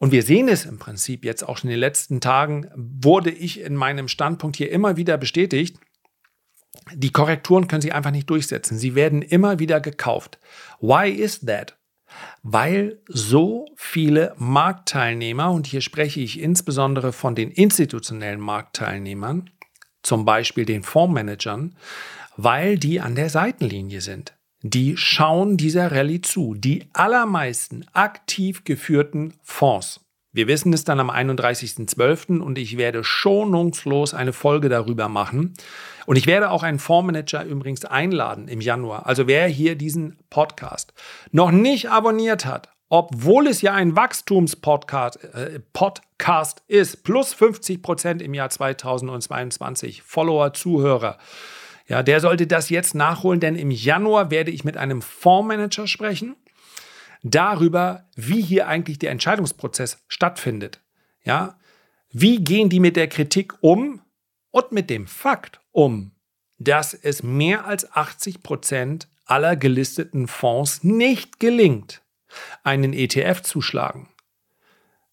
Und 0.01 0.13
wir 0.13 0.23
sehen 0.23 0.49
es 0.49 0.65
im 0.65 0.79
Prinzip 0.79 1.27
jetzt 1.27 1.47
auch 1.47 1.59
schon 1.59 1.69
in 1.69 1.75
den 1.75 1.81
letzten 1.81 2.23
Tagen, 2.23 2.71
wurde 2.75 3.31
ich 3.31 3.61
in 3.61 3.77
meinem 3.77 4.09
Standpunkt 4.09 4.57
hier 4.57 4.73
immer 4.73 4.97
wieder 4.97 5.19
bestätigt. 5.19 5.77
Die 6.95 7.11
Korrekturen 7.11 7.69
können 7.69 7.83
sie 7.83 7.93
einfach 7.93 8.11
nicht 8.11 8.31
durchsetzen. 8.31 8.79
Sie 8.79 8.95
werden 8.95 9.21
immer 9.21 9.59
wieder 9.59 9.79
gekauft. 9.79 10.39
Why 10.81 11.11
is 11.11 11.41
that? 11.41 11.77
Weil 12.43 13.03
so 13.09 13.67
viele 13.77 14.35
Marktteilnehmer, 14.39 15.51
und 15.51 15.67
hier 15.67 15.83
spreche 15.83 16.21
ich 16.21 16.41
insbesondere 16.41 17.13
von 17.13 17.35
den 17.35 17.51
institutionellen 17.51 18.41
Marktteilnehmern, 18.41 19.51
zum 20.03 20.25
Beispiel 20.25 20.65
den 20.65 20.83
Fondsmanagern, 20.83 21.77
weil 22.39 22.79
die 22.79 23.01
an 23.01 23.17
der 23.17 23.29
Seitenlinie 23.29 24.01
sind 24.01 24.35
die 24.63 24.97
schauen 24.97 25.57
dieser 25.57 25.93
Rallye 25.93 26.21
zu. 26.21 26.55
Die 26.55 26.87
allermeisten 26.93 27.87
aktiv 27.93 28.65
geführten 28.65 29.35
Fonds. 29.43 30.01
Wir 30.33 30.47
wissen 30.47 30.73
es 30.73 30.85
dann 30.85 31.01
am 31.01 31.11
31.12. 31.11 32.39
und 32.39 32.57
ich 32.57 32.77
werde 32.77 33.03
schonungslos 33.03 34.15
eine 34.15 34.33
Folge 34.33 34.69
darüber 34.69 35.09
machen. 35.09 35.55
Und 36.07 36.17
ich 36.17 36.29
werde 36.29 36.51
auch 36.51 36.63
einen 36.63 36.79
Fondsmanager 36.79 37.45
übrigens 37.45 37.85
einladen 37.85 38.47
im 38.47 38.61
Januar. 38.61 39.07
Also 39.07 39.27
wer 39.27 39.49
hier 39.49 39.75
diesen 39.75 40.19
Podcast 40.31 40.93
noch 41.33 41.51
nicht 41.51 41.91
abonniert 41.91 42.47
hat, 42.47 42.69
obwohl 42.89 43.49
es 43.49 43.63
ja 43.63 43.73
ein 43.73 43.97
Wachstumspodcast 43.97 45.25
äh, 45.35 45.61
Podcast 45.73 46.63
ist, 46.69 47.03
plus 47.03 47.33
50 47.33 47.83
Prozent 47.83 48.23
im 48.23 48.35
Jahr 48.35 48.51
2022, 48.51 50.03
Follower, 50.03 50.53
Zuhörer, 50.53 51.19
ja, 51.91 52.05
der 52.05 52.21
sollte 52.21 52.47
das 52.47 52.69
jetzt 52.69 52.95
nachholen, 52.95 53.41
denn 53.41 53.57
im 53.57 53.73
Januar 53.73 54.31
werde 54.31 54.53
ich 54.53 54.63
mit 54.63 54.77
einem 54.77 55.03
Fondsmanager 55.03 55.89
sprechen 55.89 56.37
darüber, 57.25 58.09
wie 58.15 58.41
hier 58.41 58.69
eigentlich 58.69 59.01
der 59.01 59.11
Entscheidungsprozess 59.11 59.99
stattfindet. 60.07 60.81
Ja, 61.25 61.59
wie 62.13 62.45
gehen 62.45 62.69
die 62.69 62.79
mit 62.79 62.95
der 62.95 63.09
Kritik 63.09 63.55
um 63.61 64.01
und 64.53 64.71
mit 64.71 64.89
dem 64.89 65.09
Fakt 65.09 65.61
um, 65.73 66.13
dass 66.59 66.95
es 66.95 67.25
mehr 67.25 67.65
als 67.67 67.91
80 67.91 68.45
Prozent 68.45 69.09
aller 69.25 69.57
gelisteten 69.57 70.29
Fonds 70.29 70.85
nicht 70.85 71.41
gelingt, 71.41 72.03
einen 72.63 72.93
ETF 72.93 73.43
zu 73.43 73.63
schlagen. 73.63 74.09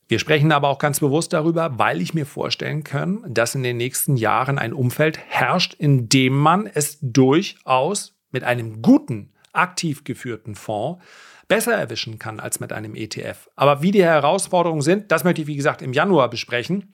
Wir 0.08 0.20
sprechen 0.20 0.54
aber 0.54 0.70
auch 0.70 0.80
ganz 0.80 1.02
bewusst 1.02 1.34
darüber, 1.34 1.78
weil 1.78 2.02
ich 2.02 2.14
mir 2.14 2.26
vorstellen 2.26 2.84
kann, 2.84 3.24
dass 3.28 3.56
in 3.56 3.64
den 3.64 3.76
nächsten 3.76 4.16
Jahren 4.16 4.58
ein 4.58 4.72
Umfeld 4.72 5.18
herrscht, 5.18 5.74
in 5.74 6.08
dem 6.08 6.38
man 6.38 6.66
es 6.66 6.98
durchaus 7.02 8.18
mit 8.32 8.44
einem 8.44 8.82
guten, 8.82 9.34
aktiv 9.52 10.04
geführten 10.06 10.56
Fonds 10.56 11.04
besser 11.48 11.74
erwischen 11.74 12.20
kann 12.20 12.40
als 12.40 12.60
mit 12.60 12.72
einem 12.72 12.96
ETF. 12.96 13.50
Aber 13.56 13.82
wie 13.82 13.92
die 13.92 14.04
Herausforderungen 14.04 14.82
sind, 14.82 15.12
das 15.12 15.24
möchte 15.24 15.42
ich, 15.42 15.48
wie 15.48 15.56
gesagt, 15.56 15.82
im 15.82 15.94
Januar 15.94 16.30
besprechen. 16.30 16.94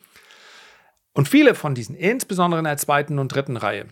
Und 1.14 1.28
viele 1.28 1.54
von 1.54 1.76
diesen, 1.76 1.96
insbesondere 1.96 2.60
in 2.60 2.66
der 2.66 2.78
zweiten 2.78 3.20
und 3.20 3.30
dritten 3.30 3.58
Reihe, 3.58 3.88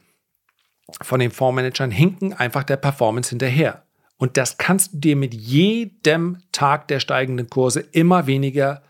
von 1.01 1.19
den 1.19 1.31
Fondsmanagern 1.31 1.91
hinken 1.91 2.33
einfach 2.33 2.63
der 2.63 2.77
Performance 2.77 3.29
hinterher. 3.29 3.85
Und 4.17 4.37
das 4.37 4.57
kannst 4.57 4.93
du 4.93 4.97
dir 4.97 5.15
mit 5.15 5.33
jedem 5.33 6.39
Tag 6.51 6.87
der 6.87 6.99
steigenden 6.99 7.49
Kurse 7.49 7.81
immer 7.91 8.27
weniger 8.27 8.81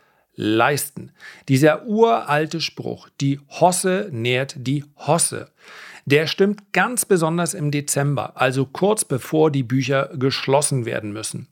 leisten. 0.42 1.12
Dieser 1.48 1.86
uralte 1.86 2.62
Spruch, 2.62 3.10
die 3.22 3.40
Hosse 3.48 4.10
nährt 4.12 4.56
die 4.58 4.84
Hosse, 4.98 5.52
der 6.06 6.26
stimmt 6.26 6.74
ganz 6.74 7.06
besonders 7.06 7.54
im 7.54 7.70
Dezember, 7.70 8.34
also 8.36 8.66
kurz 8.66 9.06
bevor 9.06 9.52
die 9.52 9.64
Bücher 9.64 10.10
geschlossen 10.16 10.86
werden 10.86 11.14
müssen. 11.14 11.48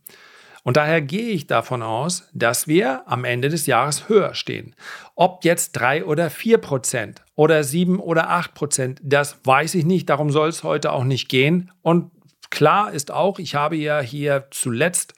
Und 0.64 0.76
daher 0.76 1.02
gehe 1.02 1.30
ich 1.30 1.48
davon 1.48 1.82
aus, 1.82 2.28
dass 2.34 2.68
wir 2.68 3.04
am 3.06 3.24
Ende 3.24 3.50
des 3.50 3.66
Jahres 3.66 4.10
höher 4.10 4.34
stehen. 4.34 4.76
Ob 5.16 5.46
jetzt 5.46 5.72
drei 5.74 6.04
oder 6.04 6.30
vier 6.30 6.58
Prozent 6.58 7.24
oder 7.36 7.64
sieben 7.64 8.00
oder 8.00 8.30
acht 8.30 8.56
Prozent, 8.56 9.00
das 9.04 9.38
weiß 9.44 9.76
ich 9.76 9.86
nicht. 9.86 10.10
Darum 10.10 10.32
soll 10.32 10.50
es 10.50 10.64
heute 10.64 10.92
auch 10.92 11.06
nicht 11.06 11.30
gehen. 11.30 11.72
Und 11.82 12.12
klar 12.50 12.92
ist 12.92 13.12
auch, 13.12 13.40
ich 13.40 13.56
habe 13.56 13.78
ja 13.78 14.02
hier 14.02 14.48
zuletzt 14.52 15.14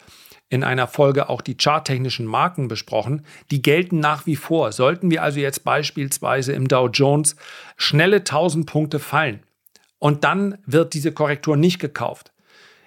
in 0.52 0.64
einer 0.66 0.86
Folge 0.86 1.30
auch 1.30 1.42
die 1.42 1.56
charttechnischen 1.58 2.26
Marken 2.28 2.68
besprochen. 2.68 3.26
Die 3.50 3.62
gelten 3.62 4.00
nach 4.00 4.26
wie 4.26 4.36
vor. 4.36 4.74
Sollten 4.74 5.10
wir 5.10 5.24
also 5.24 5.40
jetzt 5.40 5.64
beispielsweise 5.64 6.52
im 6.52 6.68
Dow 6.68 6.90
Jones 6.90 7.38
schnelle 7.78 8.18
1000 8.18 8.66
Punkte 8.68 9.00
fallen 9.00 9.40
und 9.98 10.26
dann 10.26 10.58
wird 10.66 10.94
diese 10.94 11.14
Korrektur 11.14 11.56
nicht 11.56 11.80
gekauft, 11.80 12.32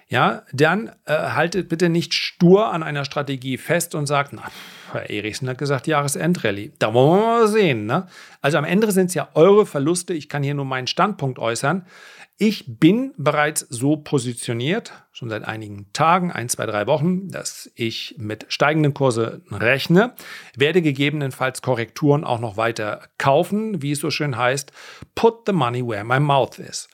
ja, 0.07 0.43
dann 0.53 0.91
äh, 1.05 1.13
haltet 1.13 1.67
bitte 1.67 1.89
nicht 1.89 2.13
stur 2.13 2.71
an 2.71 2.83
einer 2.83 3.05
Strategie 3.05 3.57
fest 3.57 3.95
und 3.95 4.05
sagt, 4.05 4.33
na, 4.33 4.43
Herr 4.91 5.09
Erichsen 5.09 5.49
hat 5.49 5.57
gesagt, 5.57 5.87
Jahresendrallye. 5.87 6.73
Da 6.77 6.93
wollen 6.93 7.21
wir 7.21 7.25
mal 7.25 7.47
sehen. 7.47 7.87
Ne? 7.87 8.07
Also 8.41 8.59
am 8.59 8.65
Ende 8.65 8.91
sind 8.91 9.07
es 9.07 9.15
ja 9.15 9.29
eure 9.33 9.65
Verluste. 9.65 10.13
Ich 10.13 10.29
kann 10.29 10.43
hier 10.43 10.53
nur 10.53 10.65
meinen 10.65 10.85
Standpunkt 10.85 11.39
äußern. 11.39 11.87
Ich 12.37 12.65
bin 12.67 13.13
bereits 13.15 13.61
so 13.61 13.95
positioniert, 13.95 14.91
schon 15.13 15.29
seit 15.29 15.45
einigen 15.45 15.87
Tagen, 15.93 16.33
ein, 16.33 16.49
zwei, 16.49 16.65
drei 16.65 16.85
Wochen, 16.85 17.29
dass 17.29 17.71
ich 17.75 18.15
mit 18.17 18.45
steigenden 18.49 18.93
Kurse 18.93 19.41
rechne, 19.49 20.15
werde 20.57 20.81
gegebenenfalls 20.81 21.61
Korrekturen 21.61 22.25
auch 22.25 22.41
noch 22.41 22.57
weiter 22.57 23.03
kaufen, 23.17 23.81
wie 23.81 23.91
es 23.91 23.99
so 23.99 24.11
schön 24.11 24.35
heißt, 24.35 24.73
put 25.15 25.45
the 25.45 25.53
money 25.53 25.81
where 25.87 26.03
my 26.03 26.19
mouth 26.19 26.59
is. 26.59 26.89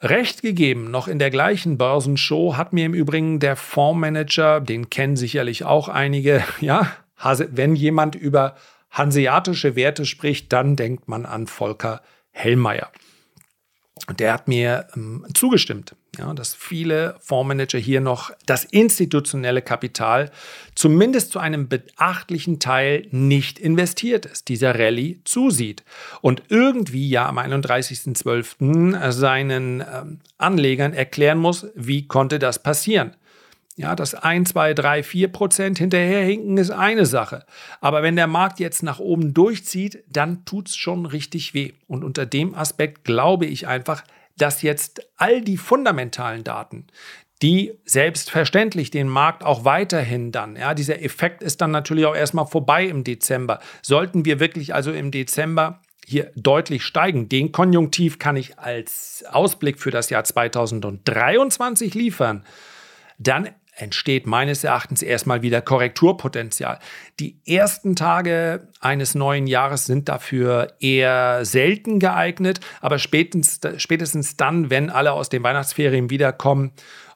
Recht 0.00 0.42
gegeben, 0.42 0.90
noch 0.90 1.06
in 1.06 1.20
der 1.20 1.30
gleichen 1.30 1.78
Börsenshow 1.78 2.56
hat 2.56 2.72
mir 2.72 2.86
im 2.86 2.94
Übrigen 2.94 3.38
der 3.38 3.54
Fondsmanager, 3.54 4.60
den 4.60 4.90
kennen 4.90 5.14
sicherlich 5.14 5.64
auch 5.64 5.88
einige, 5.88 6.42
ja, 6.60 6.92
wenn 7.52 7.76
jemand 7.76 8.16
über 8.16 8.56
hanseatische 8.90 9.76
Werte 9.76 10.04
spricht, 10.04 10.52
dann 10.52 10.74
denkt 10.74 11.06
man 11.06 11.26
an 11.26 11.46
Volker 11.46 12.02
Hellmeier. 12.32 12.90
Und 14.08 14.20
der 14.20 14.32
hat 14.32 14.48
mir 14.48 14.88
ähm, 14.96 15.24
zugestimmt. 15.34 15.94
ja, 16.18 16.32
dass 16.34 16.54
viele 16.54 17.16
Fondsmanager 17.20 17.78
hier 17.78 18.00
noch 18.00 18.32
das 18.46 18.64
institutionelle 18.64 19.62
Kapital 19.62 20.30
zumindest 20.74 21.30
zu 21.30 21.38
einem 21.38 21.68
beachtlichen 21.68 22.58
Teil 22.58 23.06
nicht 23.10 23.58
investiert 23.58 24.26
ist, 24.26 24.48
dieser 24.48 24.78
Rallye 24.78 25.20
zusieht 25.24 25.84
und 26.20 26.42
irgendwie 26.48 27.08
ja 27.08 27.28
am 27.28 27.38
31.12. 27.38 29.10
seinen 29.12 29.80
ähm, 29.80 30.20
Anlegern 30.36 30.94
erklären 30.94 31.38
muss, 31.38 31.66
wie 31.74 32.08
konnte 32.08 32.38
das 32.38 32.62
passieren. 32.62 33.14
Ja, 33.76 33.94
das 33.94 34.14
1, 34.14 34.50
2, 34.50 34.74
3, 34.74 35.02
4 35.02 35.28
Prozent 35.28 35.78
hinterherhinken 35.78 36.58
ist 36.58 36.70
eine 36.70 37.06
Sache. 37.06 37.46
Aber 37.80 38.02
wenn 38.02 38.16
der 38.16 38.26
Markt 38.26 38.60
jetzt 38.60 38.82
nach 38.82 38.98
oben 38.98 39.32
durchzieht, 39.32 40.04
dann 40.08 40.44
tut 40.44 40.68
es 40.68 40.76
schon 40.76 41.06
richtig 41.06 41.54
weh. 41.54 41.72
Und 41.86 42.04
unter 42.04 42.26
dem 42.26 42.54
Aspekt 42.54 43.04
glaube 43.04 43.46
ich 43.46 43.66
einfach, 43.66 44.04
dass 44.36 44.60
jetzt 44.60 45.08
all 45.16 45.40
die 45.40 45.56
fundamentalen 45.56 46.44
Daten, 46.44 46.86
die 47.40 47.72
selbstverständlich 47.84 48.90
den 48.90 49.08
Markt 49.08 49.42
auch 49.42 49.64
weiterhin 49.64 50.32
dann, 50.32 50.56
ja, 50.56 50.74
dieser 50.74 51.02
Effekt 51.02 51.42
ist 51.42 51.60
dann 51.60 51.70
natürlich 51.70 52.04
auch 52.04 52.14
erstmal 52.14 52.46
vorbei 52.46 52.84
im 52.84 53.04
Dezember. 53.04 53.58
Sollten 53.80 54.24
wir 54.24 54.38
wirklich 54.38 54.74
also 54.74 54.92
im 54.92 55.10
Dezember 55.10 55.80
hier 56.06 56.30
deutlich 56.36 56.84
steigen, 56.84 57.28
den 57.28 57.52
Konjunktiv 57.52 58.18
kann 58.18 58.36
ich 58.36 58.58
als 58.58 59.24
Ausblick 59.30 59.80
für 59.80 59.90
das 59.90 60.10
Jahr 60.10 60.24
2023 60.24 61.94
liefern, 61.94 62.44
dann 63.18 63.48
entsteht 63.74 64.26
meines 64.26 64.64
Erachtens 64.64 65.02
erstmal 65.02 65.42
wieder 65.42 65.62
Korrekturpotenzial. 65.62 66.78
Die 67.18 67.40
ersten 67.46 67.96
Tage 67.96 68.68
eines 68.80 69.14
neuen 69.14 69.46
Jahres 69.46 69.86
sind 69.86 70.08
dafür 70.08 70.74
eher 70.78 71.44
selten 71.44 71.98
geeignet, 71.98 72.60
aber 72.80 72.98
spätestens, 72.98 73.60
spätestens 73.82 74.36
dann, 74.36 74.68
wenn 74.68 74.90
alle 74.90 75.12
aus 75.12 75.30
den 75.30 75.42
Weihnachtsferien 75.42 76.10
wiederkommen 76.10 76.72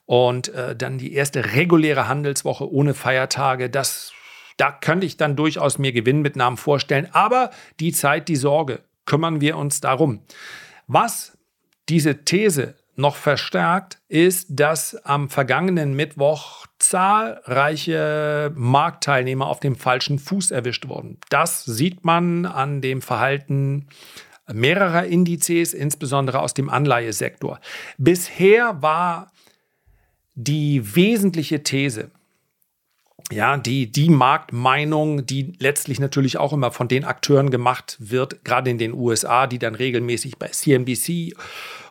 und 0.06 0.48
äh, 0.48 0.74
dann 0.74 0.98
die 0.98 1.12
erste 1.12 1.54
reguläre 1.54 2.08
Handelswoche 2.08 2.70
ohne 2.70 2.94
Feiertage, 2.94 3.68
das, 3.68 4.12
da 4.56 4.72
könnte 4.72 5.06
ich 5.06 5.18
dann 5.18 5.36
durchaus 5.36 5.78
mir 5.78 5.92
Gewinnmitnahmen 5.92 6.56
vorstellen. 6.56 7.08
Aber 7.12 7.50
die 7.80 7.92
Zeit, 7.92 8.28
die 8.28 8.36
Sorge, 8.36 8.80
kümmern 9.04 9.40
wir 9.40 9.56
uns 9.56 9.80
darum. 9.80 10.22
Was 10.86 11.36
diese 11.88 12.24
These 12.24 12.74
noch 12.98 13.16
verstärkt, 13.16 13.98
ist, 14.08 14.48
dass 14.50 14.94
am 15.04 15.28
vergangenen 15.28 15.94
Mittwoch 15.94 16.66
zahlreiche 16.78 18.52
Marktteilnehmer 18.54 19.46
auf 19.46 19.60
dem 19.60 19.76
falschen 19.76 20.18
Fuß 20.18 20.50
erwischt 20.50 20.88
wurden. 20.88 21.18
Das 21.28 21.64
sieht 21.64 22.04
man 22.04 22.46
an 22.46 22.80
dem 22.80 23.02
Verhalten 23.02 23.88
mehrerer 24.52 25.04
Indizes, 25.04 25.74
insbesondere 25.74 26.40
aus 26.40 26.54
dem 26.54 26.70
Anleihesektor. 26.70 27.60
Bisher 27.98 28.80
war 28.82 29.32
die 30.34 30.94
wesentliche 30.94 31.62
These, 31.62 32.10
ja, 33.32 33.56
die, 33.56 33.90
die 33.90 34.08
Marktmeinung, 34.08 35.26
die 35.26 35.54
letztlich 35.58 35.98
natürlich 35.98 36.38
auch 36.38 36.52
immer 36.52 36.70
von 36.70 36.86
den 36.86 37.04
Akteuren 37.04 37.50
gemacht 37.50 37.96
wird, 37.98 38.44
gerade 38.44 38.70
in 38.70 38.78
den 38.78 38.94
USA, 38.94 39.48
die 39.48 39.58
dann 39.58 39.74
regelmäßig 39.74 40.38
bei 40.38 40.48
CNBC 40.48 41.34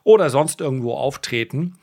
oder 0.06 0.30
sonst 0.30 0.62
irgendwo 0.62 0.94
auftreten, 0.94 1.78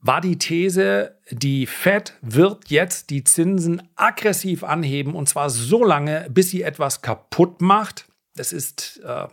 war 0.00 0.20
die 0.20 0.36
These, 0.36 1.18
die 1.30 1.66
Fed 1.66 2.14
wird 2.20 2.68
jetzt 2.68 3.10
die 3.10 3.24
Zinsen 3.24 3.88
aggressiv 3.94 4.64
anheben 4.64 5.14
und 5.14 5.28
zwar 5.28 5.48
so 5.48 5.84
lange, 5.84 6.26
bis 6.28 6.50
sie 6.50 6.62
etwas 6.62 7.00
kaputt 7.00 7.60
macht. 7.60 8.06
Das 8.34 8.52
ist, 8.52 9.00
äh, 9.04 9.28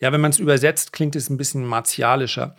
ja, 0.00 0.12
wenn 0.12 0.20
man 0.20 0.30
es 0.30 0.38
übersetzt, 0.38 0.92
klingt 0.92 1.14
es 1.14 1.28
ein 1.28 1.36
bisschen 1.36 1.64
martialischer. 1.66 2.56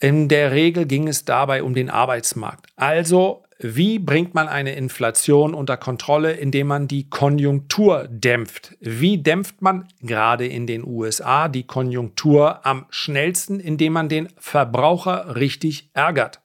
In 0.00 0.28
der 0.28 0.50
Regel 0.50 0.84
ging 0.84 1.08
es 1.08 1.24
dabei 1.24 1.62
um 1.62 1.74
den 1.74 1.88
Arbeitsmarkt. 1.88 2.66
Also 2.76 3.43
wie 3.58 3.98
bringt 3.98 4.34
man 4.34 4.48
eine 4.48 4.74
Inflation 4.74 5.54
unter 5.54 5.76
Kontrolle, 5.76 6.32
indem 6.32 6.66
man 6.66 6.88
die 6.88 7.08
Konjunktur 7.08 8.08
dämpft? 8.08 8.76
Wie 8.80 9.22
dämpft 9.22 9.62
man 9.62 9.88
gerade 10.00 10.46
in 10.46 10.66
den 10.66 10.84
USA 10.84 11.48
die 11.48 11.66
Konjunktur 11.66 12.66
am 12.66 12.86
schnellsten, 12.90 13.60
indem 13.60 13.92
man 13.92 14.08
den 14.08 14.28
Verbraucher 14.38 15.36
richtig 15.36 15.90
ärgert? 15.94 16.40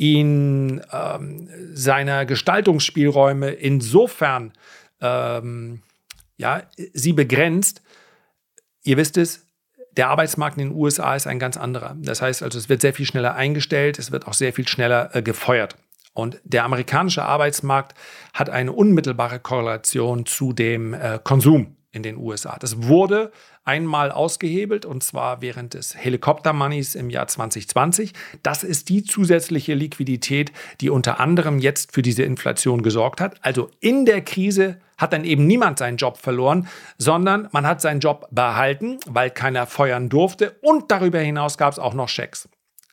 ihn 0.00 0.80
ähm, 0.92 1.50
seiner 1.74 2.24
Gestaltungsspielräume 2.24 3.50
insofern 3.50 4.54
ähm, 5.02 5.82
ja, 6.38 6.62
sie 6.94 7.12
begrenzt. 7.12 7.82
Ihr 8.82 8.96
wisst 8.96 9.18
es, 9.18 9.46
der 9.92 10.08
Arbeitsmarkt 10.08 10.56
in 10.56 10.70
den 10.70 10.76
USA 10.76 11.14
ist 11.14 11.26
ein 11.26 11.38
ganz 11.38 11.58
anderer. 11.58 11.96
Das 11.98 12.22
heißt 12.22 12.42
also, 12.42 12.58
es 12.58 12.68
wird 12.68 12.80
sehr 12.80 12.94
viel 12.94 13.04
schneller 13.04 13.34
eingestellt, 13.34 13.98
es 13.98 14.10
wird 14.10 14.26
auch 14.26 14.32
sehr 14.32 14.54
viel 14.54 14.66
schneller 14.66 15.14
äh, 15.14 15.22
gefeuert. 15.22 15.76
Und 16.12 16.40
der 16.44 16.64
amerikanische 16.64 17.22
Arbeitsmarkt 17.22 17.96
hat 18.34 18.50
eine 18.50 18.72
unmittelbare 18.72 19.38
Korrelation 19.38 20.26
zu 20.26 20.52
dem 20.52 20.94
äh, 20.94 21.18
Konsum 21.22 21.76
in 21.92 22.02
den 22.02 22.16
USA. 22.16 22.56
Das 22.58 22.84
wurde 22.84 23.32
einmal 23.64 24.10
ausgehebelt 24.10 24.84
und 24.84 25.02
zwar 25.02 25.42
während 25.42 25.74
des 25.74 25.96
Helikopter-Moneys 25.96 26.94
im 26.94 27.10
Jahr 27.10 27.26
2020. 27.26 28.12
Das 28.42 28.64
ist 28.64 28.88
die 28.88 29.02
zusätzliche 29.02 29.74
Liquidität, 29.74 30.52
die 30.80 30.90
unter 30.90 31.20
anderem 31.20 31.58
jetzt 31.58 31.92
für 31.92 32.02
diese 32.02 32.22
Inflation 32.22 32.82
gesorgt 32.82 33.20
hat. 33.20 33.44
Also 33.44 33.70
in 33.80 34.06
der 34.06 34.22
Krise 34.22 34.78
hat 34.98 35.12
dann 35.12 35.24
eben 35.24 35.46
niemand 35.46 35.78
seinen 35.78 35.96
Job 35.96 36.18
verloren, 36.18 36.68
sondern 36.98 37.48
man 37.52 37.66
hat 37.66 37.80
seinen 37.80 38.00
Job 38.00 38.28
behalten, 38.30 38.98
weil 39.06 39.30
keiner 39.30 39.66
feuern 39.66 40.08
durfte 40.08 40.56
und 40.62 40.90
darüber 40.90 41.18
hinaus 41.18 41.58
gab 41.58 41.72
es 41.72 41.78
auch 41.78 41.94
noch 41.94 42.08
Schecks. 42.08 42.48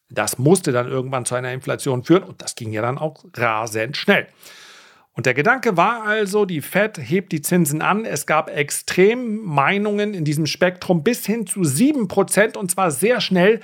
Das 0.09 0.37
musste 0.37 0.71
dann 0.71 0.87
irgendwann 0.87 1.25
zu 1.25 1.35
einer 1.35 1.51
Inflation 1.51 2.03
führen 2.03 2.23
und 2.23 2.41
das 2.41 2.55
ging 2.55 2.71
ja 2.71 2.81
dann 2.81 2.97
auch 2.97 3.25
rasend 3.35 3.97
schnell. 3.97 4.27
Und 5.17 5.25
der 5.25 5.33
Gedanke 5.33 5.75
war 5.75 6.03
also, 6.03 6.45
die 6.45 6.61
Fed 6.61 6.99
hebt 6.99 7.31
die 7.31 7.41
Zinsen 7.41 7.81
an. 7.81 8.05
Es 8.05 8.27
gab 8.27 8.55
extrem 8.55 9.37
Meinungen 9.37 10.13
in 10.13 10.23
diesem 10.23 10.45
Spektrum 10.45 11.03
bis 11.03 11.25
hin 11.25 11.47
zu 11.47 11.61
7% 11.61 12.55
und 12.55 12.69
zwar 12.69 12.91
sehr 12.91 13.19
schnell. 13.19 13.59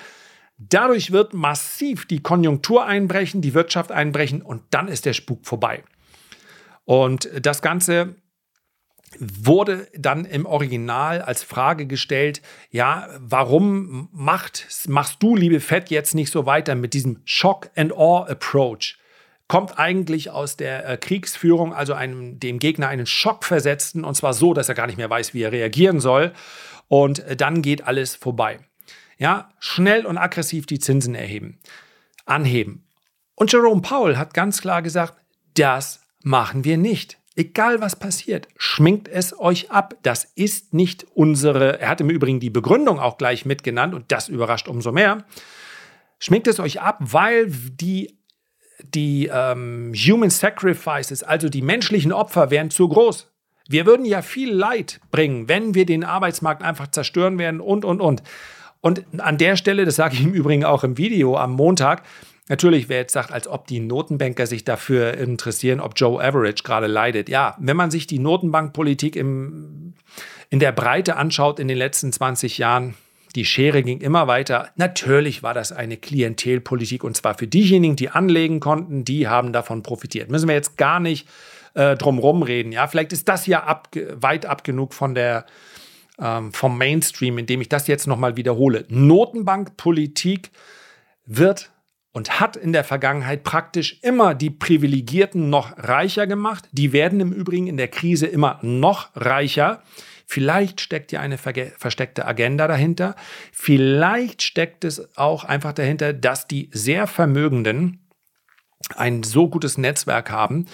Dadurch 0.58 1.12
wird 1.12 1.34
massiv 1.34 2.08
die 2.08 2.24
Konjunktur 2.24 2.86
einbrechen, 2.86 3.42
die 3.42 3.54
Wirtschaft 3.54 3.92
einbrechen 3.92 4.42
und 4.42 4.64
dann 4.72 4.88
ist 4.88 5.06
der 5.06 5.14
Spuk 5.14 5.46
vorbei. 5.46 5.84
Und 6.86 7.30
das 7.40 7.62
Ganze 7.62 8.16
wurde 9.20 9.88
dann 9.98 10.26
im 10.26 10.46
Original 10.46 11.22
als 11.22 11.44
Frage 11.44 11.86
gestellt, 11.86 12.42
ja, 12.72 13.08
warum 13.20 14.10
macht, 14.12 14.68
machst 14.88 15.22
du, 15.22 15.36
liebe 15.36 15.60
Fed, 15.60 15.90
jetzt 15.90 16.16
nicht 16.16 16.32
so 16.32 16.46
weiter 16.46 16.76
mit 16.76 16.94
diesem 16.94 17.22
Shock-and-Awe-Approach? 17.26 18.98
Kommt 19.48 19.78
eigentlich 19.78 20.30
aus 20.30 20.58
der 20.58 20.88
äh, 20.88 20.98
Kriegsführung, 20.98 21.74
also 21.74 21.94
einem, 21.94 22.40
dem 22.40 22.60
Gegner 22.60 22.88
einen 22.88 23.06
Schock 23.06 23.44
versetzten, 23.44 24.04
und 24.04 24.16
zwar 24.16 24.34
so, 24.34 24.54
dass 24.54 24.70
er 24.70 24.76
gar 24.76 24.88
nicht 24.88 24.98
mehr 24.98 25.10
weiß, 25.10 25.34
wie 25.34 25.44
er 25.44 25.52
reagieren 25.52 26.00
soll. 26.00 26.34
Und 26.88 27.20
äh, 27.20 27.36
dann 27.36 27.62
geht 27.62 27.86
alles 27.86 28.16
vorbei. 28.16 28.60
Ja, 29.18 29.52
schnell 29.60 30.06
und 30.06 30.18
aggressiv 30.18 30.66
die 30.66 30.80
Zinsen 30.80 31.14
erheben, 31.14 31.60
anheben. 32.26 32.88
Und 33.36 33.52
Jerome 33.52 33.82
Powell 33.82 34.18
hat 34.18 34.34
ganz 34.34 34.62
klar 34.62 34.82
gesagt, 34.82 35.16
das 35.56 36.02
machen 36.24 36.64
wir 36.64 36.78
nicht. 36.78 37.20
Egal 37.36 37.82
was 37.82 37.96
passiert, 37.96 38.48
schminkt 38.58 39.08
es 39.08 39.38
euch 39.40 39.72
ab. 39.72 39.96
Das 40.04 40.26
ist 40.36 40.74
nicht 40.74 41.08
unsere. 41.16 41.80
Er 41.80 41.90
hat 41.90 42.02
im 42.02 42.12
Übrigen 42.12 42.40
die 42.40 42.52
Begründung 42.52 43.00
auch 43.00 43.18
gleich 43.18 43.46
mitgenannt 43.46 43.96
und 43.96 44.12
das 44.12 44.30
überrascht 44.30 44.68
umso 44.68 44.92
mehr. 44.92 45.26
Schminkt 46.20 46.48
es 46.48 46.60
euch 46.60 46.80
ab, 46.80 47.00
weil 47.00 47.48
die, 47.50 48.20
die 48.84 49.32
ähm, 49.34 49.94
Human 49.96 50.30
Sacrifices, 50.30 51.24
also 51.24 51.50
die 51.50 51.64
menschlichen 51.64 52.14
Opfer, 52.14 52.52
wären 52.52 52.70
zu 52.70 52.88
groß. 52.88 53.32
Wir 53.68 53.86
würden 53.88 54.06
ja 54.06 54.22
viel 54.22 54.54
Leid 54.54 55.00
bringen, 55.10 55.48
wenn 55.48 55.74
wir 55.74 55.86
den 55.86 56.04
Arbeitsmarkt 56.04 56.62
einfach 56.62 56.88
zerstören 56.88 57.40
werden 57.40 57.62
und, 57.62 57.84
und, 57.84 58.00
und. 58.00 58.22
Und 58.80 59.06
an 59.18 59.38
der 59.38 59.56
Stelle, 59.56 59.86
das 59.86 59.96
sage 59.96 60.16
ich 60.16 60.24
im 60.24 60.34
Übrigen 60.34 60.66
auch 60.66 60.84
im 60.84 60.98
Video 60.98 61.38
am 61.38 61.54
Montag, 61.54 62.04
Natürlich, 62.50 62.90
wer 62.90 62.98
jetzt 62.98 63.14
sagt, 63.14 63.32
als 63.32 63.48
ob 63.48 63.68
die 63.68 63.80
Notenbanker 63.80 64.48
sich 64.48 64.66
dafür 64.66 65.14
interessieren, 65.14 65.80
ob 65.80 65.94
Joe 65.96 66.22
Average 66.22 66.64
gerade 66.64 66.88
leidet. 66.88 67.30
Ja, 67.30 67.56
wenn 67.60 67.78
man 67.78 67.90
sich 67.90 68.06
die 68.06 68.20
Notenbankpolitik 68.20 69.16
im, 69.16 69.94
in 70.50 70.60
der 70.60 70.74
Breite 70.74 71.16
anschaut 71.16 71.60
in 71.60 71.70
den 71.70 71.78
letzten 71.78 72.12
20 72.12 72.58
Jahren, 72.58 72.96
die 73.36 73.46
Schere 73.46 73.82
ging 73.82 74.02
immer 74.02 74.28
weiter. 74.28 74.70
Natürlich 74.76 75.42
war 75.42 75.54
das 75.54 75.72
eine 75.72 75.98
Klientelpolitik 75.98 77.04
und 77.04 77.16
zwar 77.16 77.36
für 77.36 77.48
diejenigen, 77.48 77.96
die 77.96 78.10
anlegen 78.10 78.60
konnten, 78.60 79.06
die 79.06 79.28
haben 79.28 79.54
davon 79.54 79.82
profitiert. 79.82 80.30
Müssen 80.30 80.48
wir 80.48 80.56
jetzt 80.56 80.78
gar 80.78 81.00
nicht 81.00 81.28
äh, 81.74 81.96
drumherum 81.96 82.44
reden. 82.44 82.72
Ja, 82.72 82.88
vielleicht 82.88 83.14
ist 83.14 83.28
das 83.28 83.48
ja 83.48 83.64
ab, 83.64 83.90
weit 84.14 84.46
ab 84.46 84.64
genug 84.64 84.94
von 84.94 85.16
der, 85.16 85.46
ähm, 86.20 86.54
vom 86.54 86.78
Mainstream, 86.78 87.38
indem 87.38 87.62
ich 87.62 87.70
das 87.70 87.88
jetzt 87.88 88.06
nochmal 88.06 88.38
wiederhole. 88.38 88.86
Notenbankpolitik 88.90 90.52
wird 91.26 91.72
und 92.14 92.40
hat 92.40 92.56
in 92.56 92.72
der 92.72 92.84
Vergangenheit 92.84 93.44
praktisch 93.44 94.00
immer 94.02 94.36
die 94.36 94.52
Privilegierten 94.52 95.50
noch 95.50 95.78
reicher 95.78 96.28
gemacht. 96.28 96.70
Die 96.72 96.94
werden 96.94 97.20
im 97.20 97.34
Übrigen 97.34 97.68
in 97.68 97.78
der 97.78 97.88
Krise 97.90 98.28
immer 98.28 98.60
noch 98.62 99.10
reicher. 99.16 99.84
Vielleicht 100.26 100.80
steckt 100.80 101.12
ja 101.12 101.20
eine 101.20 101.38
versteckte 101.38 102.26
Agenda 102.26 102.68
dahinter. 102.68 103.16
Vielleicht 103.52 104.42
steckt 104.44 104.86
es 104.86 105.18
auch 105.18 105.44
einfach 105.44 105.74
dahinter, 105.74 106.14
dass 106.14 106.48
die 106.48 106.70
sehr 106.72 107.08
Vermögenden 107.08 108.00
ein 108.96 109.24
so 109.24 109.50
gutes 109.50 109.78
Netzwerk 109.78 110.30
haben 110.30 110.66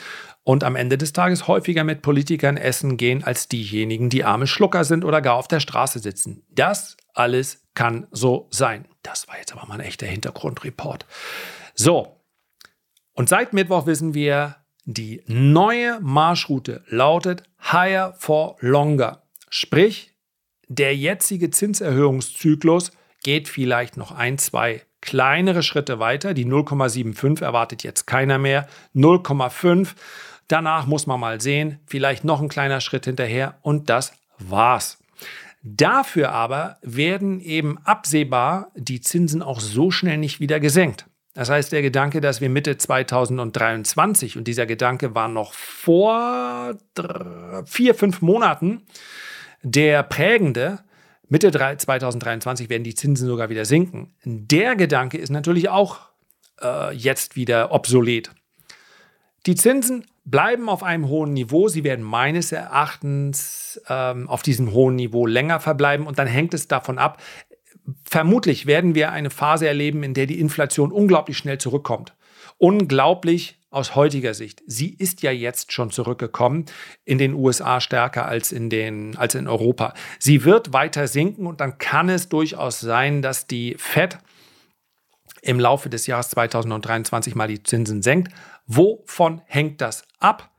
und 0.43 0.63
am 0.63 0.75
Ende 0.75 0.97
des 0.97 1.13
Tages 1.13 1.47
häufiger 1.47 1.83
mit 1.83 2.01
Politikern 2.01 2.57
essen 2.57 2.97
gehen 2.97 3.23
als 3.23 3.47
diejenigen, 3.47 4.09
die 4.09 4.23
arme 4.23 4.47
Schlucker 4.47 4.83
sind 4.83 5.05
oder 5.05 5.21
gar 5.21 5.35
auf 5.35 5.47
der 5.47 5.59
Straße 5.59 5.99
sitzen. 5.99 6.43
Das 6.49 6.97
alles 7.13 7.63
kann 7.73 8.07
so 8.11 8.47
sein. 8.51 8.87
Das 9.03 9.27
war 9.27 9.37
jetzt 9.37 9.51
aber 9.51 9.67
mal 9.67 9.75
ein 9.75 9.85
echter 9.85 10.07
Hintergrundreport. 10.07 11.05
So, 11.75 12.19
und 13.13 13.27
seit 13.29 13.53
Mittwoch 13.53 13.85
wissen 13.85 14.13
wir, 14.13 14.55
die 14.85 15.23
neue 15.27 15.99
Marschroute 15.99 16.83
lautet 16.87 17.43
Higher 17.61 18.13
for 18.17 18.55
Longer. 18.59 19.23
Sprich, 19.49 20.15
der 20.67 20.95
jetzige 20.95 21.49
Zinserhöhungszyklus 21.49 22.91
geht 23.23 23.47
vielleicht 23.47 23.97
noch 23.97 24.11
ein, 24.11 24.37
zwei 24.37 24.83
kleinere 25.01 25.63
Schritte 25.63 25.99
weiter. 25.99 26.33
Die 26.33 26.45
0,75 26.45 27.43
erwartet 27.43 27.83
jetzt 27.83 28.05
keiner 28.05 28.37
mehr. 28.37 28.67
0,5. 28.95 29.95
Danach 30.47 30.87
muss 30.87 31.07
man 31.07 31.19
mal 31.19 31.39
sehen, 31.41 31.79
vielleicht 31.85 32.23
noch 32.23 32.41
ein 32.41 32.49
kleiner 32.49 32.81
Schritt 32.81 33.05
hinterher 33.05 33.59
und 33.61 33.89
das 33.89 34.13
war's. 34.39 34.97
Dafür 35.61 36.31
aber 36.31 36.77
werden 36.81 37.39
eben 37.39 37.77
absehbar 37.79 38.71
die 38.75 39.01
Zinsen 39.01 39.41
auch 39.41 39.59
so 39.59 39.91
schnell 39.91 40.17
nicht 40.17 40.39
wieder 40.39 40.59
gesenkt. 40.59 41.05
Das 41.33 41.49
heißt, 41.49 41.71
der 41.71 41.81
Gedanke, 41.81 42.21
dass 42.21 42.41
wir 42.41 42.49
Mitte 42.49 42.77
2023, 42.77 44.37
und 44.37 44.47
dieser 44.47 44.65
Gedanke 44.65 45.13
war 45.15 45.27
noch 45.27 45.53
vor 45.53 46.75
vier, 47.65 47.95
fünf 47.95 48.21
Monaten, 48.21 48.83
der 49.61 50.03
prägende, 50.03 50.79
Mitte 51.29 51.51
2023 51.51 52.69
werden 52.69 52.83
die 52.83 52.95
Zinsen 52.95 53.27
sogar 53.27 53.49
wieder 53.49 53.65
sinken. 53.65 54.15
Der 54.23 54.75
Gedanke 54.75 55.17
ist 55.17 55.29
natürlich 55.29 55.69
auch 55.69 55.99
äh, 56.61 56.93
jetzt 56.95 57.35
wieder 57.35 57.71
obsolet. 57.71 58.31
Die 59.45 59.55
Zinsen 59.55 60.05
bleiben 60.25 60.69
auf 60.69 60.83
einem 60.83 61.07
hohen 61.07 61.33
Niveau. 61.33 61.67
Sie 61.67 61.83
werden 61.83 62.03
meines 62.03 62.51
Erachtens 62.51 63.79
ähm, 63.87 64.27
auf 64.27 64.41
diesem 64.41 64.73
hohen 64.73 64.95
Niveau 64.95 65.27
länger 65.27 65.59
verbleiben 65.59 66.07
und 66.07 66.19
dann 66.19 66.27
hängt 66.27 66.53
es 66.53 66.67
davon 66.67 66.97
ab, 66.97 67.21
vermutlich 68.03 68.65
werden 68.65 68.95
wir 68.95 69.11
eine 69.11 69.29
Phase 69.29 69.67
erleben, 69.67 70.03
in 70.03 70.13
der 70.13 70.25
die 70.25 70.39
Inflation 70.39 70.91
unglaublich 70.91 71.37
schnell 71.37 71.57
zurückkommt. 71.59 72.15
Unglaublich 72.57 73.58
aus 73.69 73.95
heutiger 73.95 74.33
Sicht. 74.33 74.61
Sie 74.65 74.93
ist 74.93 75.21
ja 75.21 75.31
jetzt 75.31 75.71
schon 75.71 75.91
zurückgekommen, 75.91 76.65
in 77.05 77.17
den 77.17 77.33
USA 77.33 77.81
stärker 77.81 78.27
als 78.27 78.51
in, 78.51 78.69
den, 78.69 79.15
als 79.17 79.35
in 79.35 79.47
Europa. 79.47 79.93
Sie 80.17 80.43
wird 80.43 80.73
weiter 80.73 81.07
sinken 81.07 81.45
und 81.45 81.61
dann 81.61 81.77
kann 81.77 82.09
es 82.09 82.29
durchaus 82.29 82.79
sein, 82.79 83.21
dass 83.21 83.47
die 83.47 83.75
Fed 83.77 84.17
im 85.41 85.59
Laufe 85.59 85.89
des 85.89 86.07
Jahres 86.07 86.29
2023 86.31 87.35
mal 87.35 87.47
die 87.47 87.63
Zinsen 87.63 88.01
senkt. 88.01 88.33
Wovon 88.65 89.41
hängt 89.45 89.81
das 89.81 90.03
ab? 90.19 90.49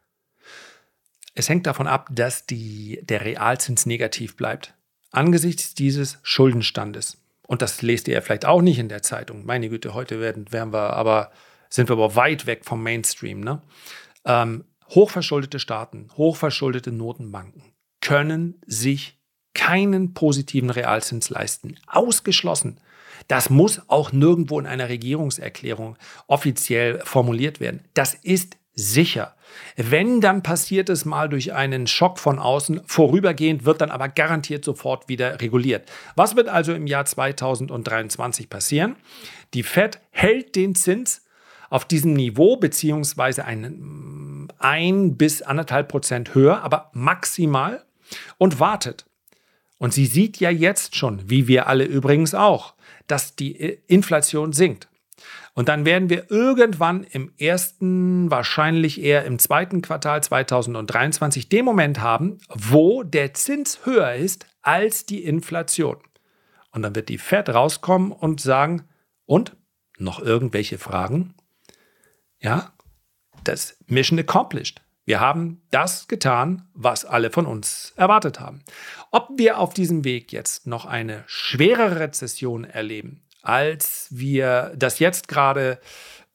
Es 1.35 1.49
hängt 1.49 1.66
davon 1.66 1.87
ab, 1.87 2.09
dass 2.12 2.46
die, 2.46 3.01
der 3.03 3.25
Realzins 3.25 3.87
negativ 3.87 4.37
bleibt 4.37 4.75
angesichts 5.11 5.75
dieses 5.75 6.18
Schuldenstandes, 6.23 7.18
und 7.46 7.62
das 7.62 7.83
lest 7.83 8.07
ihr 8.07 8.14
ja 8.14 8.20
vielleicht 8.20 8.46
auch 8.46 8.62
nicht 8.62 8.79
in 8.79 8.88
der 8.88 9.03
Zeitung, 9.03 9.44
meine 9.44 9.68
Güte, 9.68 9.92
heute 9.92 10.20
werden, 10.20 10.53
werden 10.53 10.73
wir 10.73 10.92
aber, 10.92 11.33
sind 11.70 11.88
wir 11.88 11.94
aber 11.94 12.16
weit 12.16 12.46
weg 12.46 12.64
vom 12.64 12.83
Mainstream, 12.83 13.40
ne? 13.40 13.62
Ähm, 14.26 14.64
hochverschuldete 14.90 15.59
Staaten, 15.59 16.09
hochverschuldete 16.16 16.92
Notenbanken 16.92 17.62
können 18.00 18.61
sich 18.66 19.18
keinen 19.54 20.14
positiven 20.14 20.70
Realzins 20.70 21.30
leisten. 21.30 21.76
Ausgeschlossen. 21.87 22.80
Das 23.28 23.50
muss 23.50 23.83
auch 23.88 24.12
nirgendwo 24.12 24.59
in 24.59 24.66
einer 24.66 24.88
Regierungserklärung 24.88 25.96
offiziell 26.26 27.00
formuliert 27.04 27.61
werden. 27.61 27.83
Das 27.94 28.14
ist 28.14 28.56
sicher. 28.72 29.37
Wenn, 29.76 30.20
dann 30.20 30.42
passiert 30.42 30.88
es 30.88 31.04
mal 31.04 31.28
durch 31.28 31.52
einen 31.52 31.87
Schock 31.87 32.18
von 32.18 32.38
außen. 32.38 32.80
Vorübergehend 32.87 33.64
wird 33.64 33.80
dann 33.80 33.90
aber 33.90 34.09
garantiert 34.09 34.64
sofort 34.64 35.09
wieder 35.09 35.40
reguliert. 35.40 35.90
Was 36.16 36.37
wird 36.37 36.48
also 36.48 36.72
im 36.72 36.87
Jahr 36.87 37.04
2023 37.04 38.48
passieren? 38.48 38.96
Die 39.54 39.62
Fed 39.62 40.00
hält 40.11 40.56
den 40.56 40.74
Zins 40.74 41.26
auf 41.70 41.87
diesem 41.87 42.12
Niveau 42.12 42.56
beziehungsweise 42.56 43.46
ein, 43.46 44.48
ein 44.59 45.16
bis 45.16 45.40
anderthalb 45.40 45.88
Prozent 45.88 46.35
höher, 46.35 46.62
aber 46.62 46.90
maximal 46.92 47.85
und 48.37 48.61
wartet. 48.61 49.06
Und 49.78 49.94
sie 49.94 50.04
sieht 50.04 50.38
ja 50.38 50.50
jetzt 50.50 50.94
schon, 50.94 51.30
wie 51.30 51.48
wir 51.48 51.68
alle 51.68 51.85
übrigens 51.85 52.35
auch, 52.35 52.74
dass 53.06 53.35
die 53.35 53.56
Inflation 53.87 54.52
sinkt. 54.52 54.88
Und 55.54 55.68
dann 55.68 55.85
werden 55.85 56.11
wir 56.11 56.30
irgendwann 56.30 57.04
im 57.04 57.33
ersten, 57.38 58.30
wahrscheinlich 58.30 59.02
eher 59.02 59.24
im 59.24 59.38
zweiten 59.38 59.83
Quartal 59.83 60.22
2023 60.22 61.48
den 61.48 61.64
Moment 61.64 62.00
haben, 62.00 62.38
wo 62.48 63.02
der 63.02 63.35
Zins 63.35 63.80
höher 63.85 64.14
ist 64.14 64.46
als 64.62 65.06
die 65.06 65.24
Inflation. 65.24 65.96
Und 66.72 66.83
dann 66.83 66.94
wird 66.94 67.09
die 67.09 67.18
Fed 67.18 67.48
rauskommen 67.48 68.12
und 68.12 68.40
sagen, 68.40 68.83
und 69.26 69.56
noch 69.98 70.20
irgendwelche 70.20 70.78
Fragen? 70.78 71.35
Ja, 72.40 72.72
das 73.44 73.76
Mission 73.87 74.18
accomplished. 74.18 74.83
Wir 75.05 75.20
haben 75.20 75.62
das 75.70 76.09
getan, 76.09 76.68
was 76.74 77.05
alle 77.05 77.31
von 77.31 77.46
uns 77.46 77.92
erwartet 77.96 78.38
haben. 78.38 78.62
Ob 79.11 79.29
wir 79.37 79.59
auf 79.59 79.74
diesem 79.74 80.05
Weg 80.05 80.33
jetzt 80.33 80.66
noch 80.66 80.85
eine 80.85 81.24
schwere 81.26 81.98
Rezession 81.98 82.64
erleben, 82.64 83.22
als 83.42 84.07
wir 84.11 84.72
das 84.76 84.98
jetzt 84.98 85.26
gerade 85.26 85.81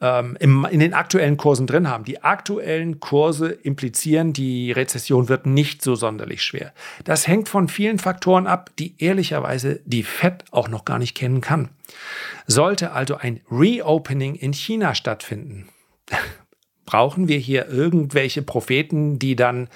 ähm, 0.01 0.35
im, 0.39 0.65
in 0.69 0.79
den 0.79 0.93
aktuellen 0.93 1.37
Kursen 1.37 1.67
drin 1.67 1.89
haben. 1.89 2.03
Die 2.03 2.23
aktuellen 2.23 2.99
Kurse 2.99 3.49
implizieren, 3.49 4.33
die 4.33 4.71
Rezession 4.71 5.29
wird 5.29 5.45
nicht 5.45 5.81
so 5.81 5.95
sonderlich 5.95 6.43
schwer. 6.43 6.73
Das 7.03 7.27
hängt 7.27 7.49
von 7.49 7.67
vielen 7.67 7.99
Faktoren 7.99 8.47
ab, 8.47 8.71
die 8.77 8.95
ehrlicherweise 9.01 9.79
die 9.85 10.03
Fed 10.03 10.43
auch 10.51 10.67
noch 10.67 10.85
gar 10.85 10.99
nicht 10.99 11.15
kennen 11.15 11.41
kann. 11.41 11.69
Sollte 12.45 12.91
also 12.91 13.15
ein 13.15 13.41
Reopening 13.49 14.35
in 14.35 14.53
China 14.53 14.95
stattfinden, 14.95 15.69
brauchen 16.85 17.27
wir 17.27 17.37
hier 17.37 17.67
irgendwelche 17.67 18.41
Propheten, 18.41 19.19
die 19.19 19.35
dann 19.35 19.69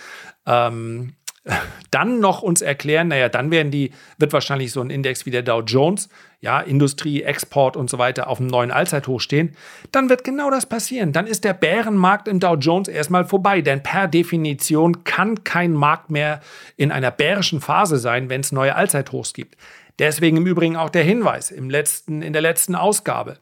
ähm, 0.45 1.13
dann 1.91 2.19
noch 2.19 2.41
uns 2.41 2.61
erklären, 2.61 3.09
naja, 3.09 3.29
dann 3.29 3.51
werden 3.51 3.71
die, 3.71 3.91
wird 4.17 4.33
wahrscheinlich 4.33 4.71
so 4.71 4.81
ein 4.81 4.89
Index 4.89 5.25
wie 5.25 5.31
der 5.31 5.41
Dow 5.41 5.61
Jones, 5.61 6.09
ja, 6.41 6.59
Industrie, 6.59 7.23
Export 7.23 7.75
und 7.75 7.89
so 7.89 7.97
weiter 7.97 8.27
auf 8.27 8.39
einem 8.39 8.47
neuen 8.47 8.71
Allzeithoch 8.71 9.19
stehen, 9.19 9.55
dann 9.91 10.09
wird 10.09 10.23
genau 10.23 10.49
das 10.49 10.65
passieren. 10.65 11.11
Dann 11.11 11.27
ist 11.27 11.43
der 11.43 11.53
Bärenmarkt 11.53 12.27
im 12.27 12.39
Dow 12.39 12.55
Jones 12.55 12.87
erstmal 12.87 13.25
vorbei, 13.25 13.61
denn 13.61 13.83
per 13.83 14.07
Definition 14.07 15.03
kann 15.03 15.43
kein 15.43 15.73
Markt 15.73 16.09
mehr 16.09 16.41
in 16.77 16.91
einer 16.91 17.11
bärischen 17.11 17.61
Phase 17.61 17.97
sein, 17.97 18.29
wenn 18.29 18.41
es 18.41 18.51
neue 18.51 18.75
Allzeithochs 18.75 19.33
gibt. 19.33 19.57
Deswegen 19.97 20.37
im 20.37 20.47
Übrigen 20.47 20.77
auch 20.77 20.89
der 20.89 21.03
Hinweis 21.03 21.51
im 21.51 21.69
letzten, 21.69 22.21
in 22.21 22.31
der 22.31 22.41
letzten 22.41 22.75
Ausgabe. 22.75 23.37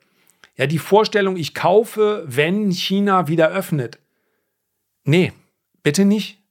Ja, 0.58 0.66
die 0.66 0.80
Vorstellung, 0.80 1.38
ich 1.38 1.54
kaufe, 1.54 2.24
wenn 2.28 2.72
China 2.72 3.28
wieder 3.28 3.50
öffnet. 3.50 4.00
Nee, 5.04 5.32
bitte 5.84 6.04
nicht. 6.04 6.42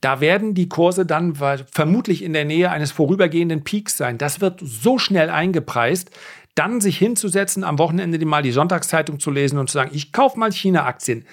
Da 0.00 0.20
werden 0.20 0.54
die 0.54 0.68
Kurse 0.68 1.06
dann 1.06 1.34
vermutlich 1.34 2.22
in 2.22 2.34
der 2.34 2.44
Nähe 2.44 2.70
eines 2.70 2.92
vorübergehenden 2.92 3.64
Peaks 3.64 3.96
sein. 3.96 4.18
Das 4.18 4.42
wird 4.42 4.60
so 4.62 4.98
schnell 4.98 5.30
eingepreist, 5.30 6.10
dann 6.54 6.82
sich 6.82 6.98
hinzusetzen, 6.98 7.64
am 7.64 7.78
Wochenende 7.78 8.24
mal 8.26 8.42
die 8.42 8.52
Sonntagszeitung 8.52 9.18
zu 9.18 9.30
lesen 9.30 9.58
und 9.58 9.68
zu 9.70 9.74
sagen, 9.74 9.90
ich 9.94 10.12
kaufe 10.12 10.38
mal 10.38 10.52
China-Aktien. 10.52 11.24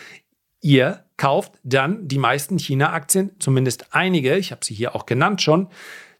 Ihr 0.61 1.03
kauft 1.17 1.51
dann 1.63 2.07
die 2.07 2.17
meisten 2.17 2.57
China-Aktien, 2.57 3.31
zumindest 3.39 3.93
einige, 3.93 4.37
ich 4.37 4.51
habe 4.51 4.63
sie 4.63 4.73
hier 4.73 4.95
auch 4.95 5.05
genannt 5.05 5.41
schon, 5.41 5.67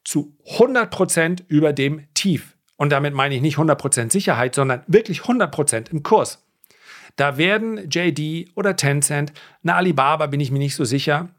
zu 0.03 0.35
100% 0.45 1.43
über 1.47 1.73
dem 1.73 2.05
Tief. 2.13 2.57
Und 2.81 2.89
damit 2.89 3.13
meine 3.13 3.35
ich 3.35 3.41
nicht 3.41 3.57
100% 3.57 4.11
Sicherheit, 4.11 4.55
sondern 4.55 4.81
wirklich 4.87 5.19
100% 5.19 5.91
im 5.91 6.01
Kurs. 6.01 6.43
Da 7.15 7.37
werden 7.37 7.87
JD 7.87 8.49
oder 8.55 8.75
Tencent, 8.75 9.33
eine 9.61 9.75
Alibaba 9.75 10.25
bin 10.25 10.39
ich 10.39 10.49
mir 10.49 10.57
nicht 10.57 10.75
so 10.75 10.83
sicher, 10.83 11.29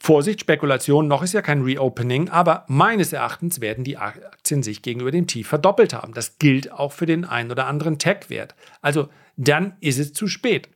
Vorsicht, 0.00 0.40
Spekulation, 0.40 1.06
noch 1.06 1.22
ist 1.22 1.34
ja 1.34 1.40
kein 1.40 1.62
Reopening, 1.62 2.30
aber 2.30 2.64
meines 2.66 3.12
Erachtens 3.12 3.60
werden 3.60 3.84
die 3.84 3.96
Aktien 3.96 4.64
sich 4.64 4.82
gegenüber 4.82 5.12
dem 5.12 5.28
Tief 5.28 5.46
verdoppelt 5.46 5.94
haben. 5.94 6.14
Das 6.14 6.38
gilt 6.38 6.72
auch 6.72 6.90
für 6.90 7.06
den 7.06 7.24
einen 7.26 7.52
oder 7.52 7.68
anderen 7.68 8.00
Tech-Wert. 8.00 8.56
Also 8.80 9.08
dann 9.36 9.76
ist 9.78 10.00
es 10.00 10.12
zu 10.12 10.26
spät. 10.26 10.68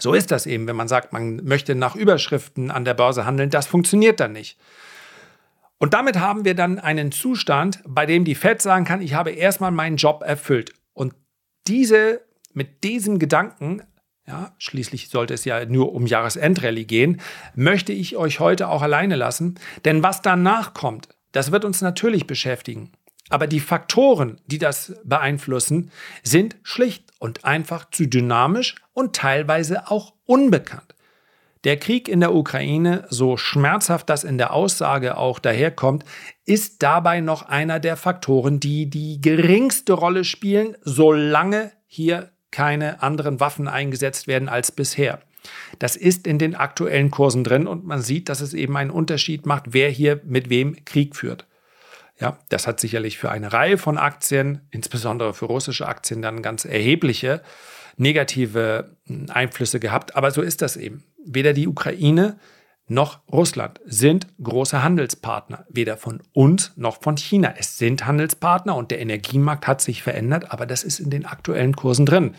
So 0.00 0.12
ist 0.12 0.32
das 0.32 0.44
eben, 0.44 0.66
wenn 0.66 0.74
man 0.74 0.88
sagt, 0.88 1.12
man 1.12 1.36
möchte 1.44 1.76
nach 1.76 1.94
Überschriften 1.94 2.72
an 2.72 2.84
der 2.84 2.94
Börse 2.94 3.24
handeln, 3.24 3.50
das 3.50 3.68
funktioniert 3.68 4.18
dann 4.18 4.32
nicht. 4.32 4.58
Und 5.78 5.94
damit 5.94 6.18
haben 6.18 6.44
wir 6.44 6.54
dann 6.54 6.78
einen 6.78 7.12
Zustand, 7.12 7.80
bei 7.86 8.04
dem 8.04 8.24
die 8.24 8.34
Fed 8.34 8.60
sagen 8.60 8.84
kann, 8.84 9.00
ich 9.00 9.14
habe 9.14 9.30
erstmal 9.30 9.70
meinen 9.70 9.96
Job 9.96 10.22
erfüllt. 10.24 10.72
Und 10.92 11.14
diese, 11.66 12.20
mit 12.52 12.82
diesem 12.82 13.18
Gedanken 13.18 13.82
ja, 14.28 14.52
schließlich 14.58 15.08
sollte 15.08 15.32
es 15.32 15.46
ja 15.46 15.64
nur 15.64 15.94
um 15.94 16.06
Jahresendrallye 16.06 16.84
gehen, 16.84 17.20
möchte 17.54 17.94
ich 17.94 18.16
euch 18.16 18.40
heute 18.40 18.68
auch 18.68 18.82
alleine 18.82 19.16
lassen. 19.16 19.58
Denn 19.86 20.02
was 20.02 20.20
danach 20.20 20.74
kommt, 20.74 21.08
das 21.32 21.50
wird 21.50 21.64
uns 21.64 21.80
natürlich 21.80 22.26
beschäftigen. 22.26 22.92
Aber 23.30 23.46
die 23.46 23.60
Faktoren, 23.60 24.38
die 24.46 24.58
das 24.58 25.00
beeinflussen, 25.04 25.90
sind 26.22 26.56
schlicht 26.62 27.04
und 27.18 27.44
einfach 27.44 27.90
zu 27.90 28.06
dynamisch 28.06 28.76
und 28.92 29.16
teilweise 29.16 29.90
auch 29.90 30.12
unbekannt. 30.26 30.94
Der 31.64 31.76
Krieg 31.76 32.08
in 32.08 32.20
der 32.20 32.34
Ukraine, 32.34 33.04
so 33.10 33.36
schmerzhaft 33.36 34.08
das 34.08 34.24
in 34.24 34.38
der 34.38 34.52
Aussage 34.52 35.16
auch 35.16 35.38
daherkommt, 35.38 36.04
ist 36.44 36.82
dabei 36.82 37.20
noch 37.20 37.42
einer 37.42 37.80
der 37.80 37.96
Faktoren, 37.96 38.60
die 38.60 38.88
die 38.88 39.20
geringste 39.20 39.94
Rolle 39.94 40.24
spielen, 40.24 40.76
solange 40.82 41.72
hier 41.86 42.30
keine 42.50 43.02
anderen 43.02 43.40
Waffen 43.40 43.68
eingesetzt 43.68 44.26
werden 44.26 44.48
als 44.48 44.72
bisher. 44.72 45.20
Das 45.78 45.96
ist 45.96 46.26
in 46.26 46.38
den 46.38 46.54
aktuellen 46.54 47.10
Kursen 47.10 47.44
drin 47.44 47.66
und 47.66 47.84
man 47.84 48.02
sieht, 48.02 48.28
dass 48.28 48.40
es 48.40 48.54
eben 48.54 48.76
einen 48.76 48.90
Unterschied 48.90 49.46
macht, 49.46 49.64
wer 49.68 49.90
hier 49.90 50.20
mit 50.24 50.50
wem 50.50 50.84
Krieg 50.84 51.16
führt. 51.16 51.46
Ja, 52.20 52.38
das 52.48 52.66
hat 52.66 52.80
sicherlich 52.80 53.18
für 53.18 53.30
eine 53.30 53.52
Reihe 53.52 53.78
von 53.78 53.96
Aktien, 53.96 54.62
insbesondere 54.70 55.34
für 55.34 55.46
russische 55.46 55.86
Aktien, 55.86 56.20
dann 56.20 56.42
ganz 56.42 56.64
erhebliche 56.64 57.42
negative 57.98 58.96
hm, 59.06 59.26
Einflüsse 59.28 59.80
gehabt. 59.80 60.16
Aber 60.16 60.30
so 60.30 60.42
ist 60.42 60.62
das 60.62 60.76
eben. 60.76 61.04
Weder 61.24 61.52
die 61.52 61.68
Ukraine 61.68 62.38
noch 62.90 63.20
Russland 63.30 63.80
sind 63.84 64.26
große 64.42 64.82
Handelspartner, 64.82 65.66
weder 65.68 65.98
von 65.98 66.22
uns 66.32 66.72
noch 66.76 67.02
von 67.02 67.18
China. 67.18 67.54
Es 67.58 67.76
sind 67.76 68.06
Handelspartner 68.06 68.74
und 68.74 68.90
der 68.90 69.00
Energiemarkt 69.00 69.66
hat 69.66 69.82
sich 69.82 70.02
verändert, 70.02 70.50
aber 70.50 70.64
das 70.64 70.84
ist 70.84 70.98
in 70.98 71.10
den 71.10 71.26
aktuellen 71.26 71.76
Kursen 71.76 72.06
drin. 72.06 72.34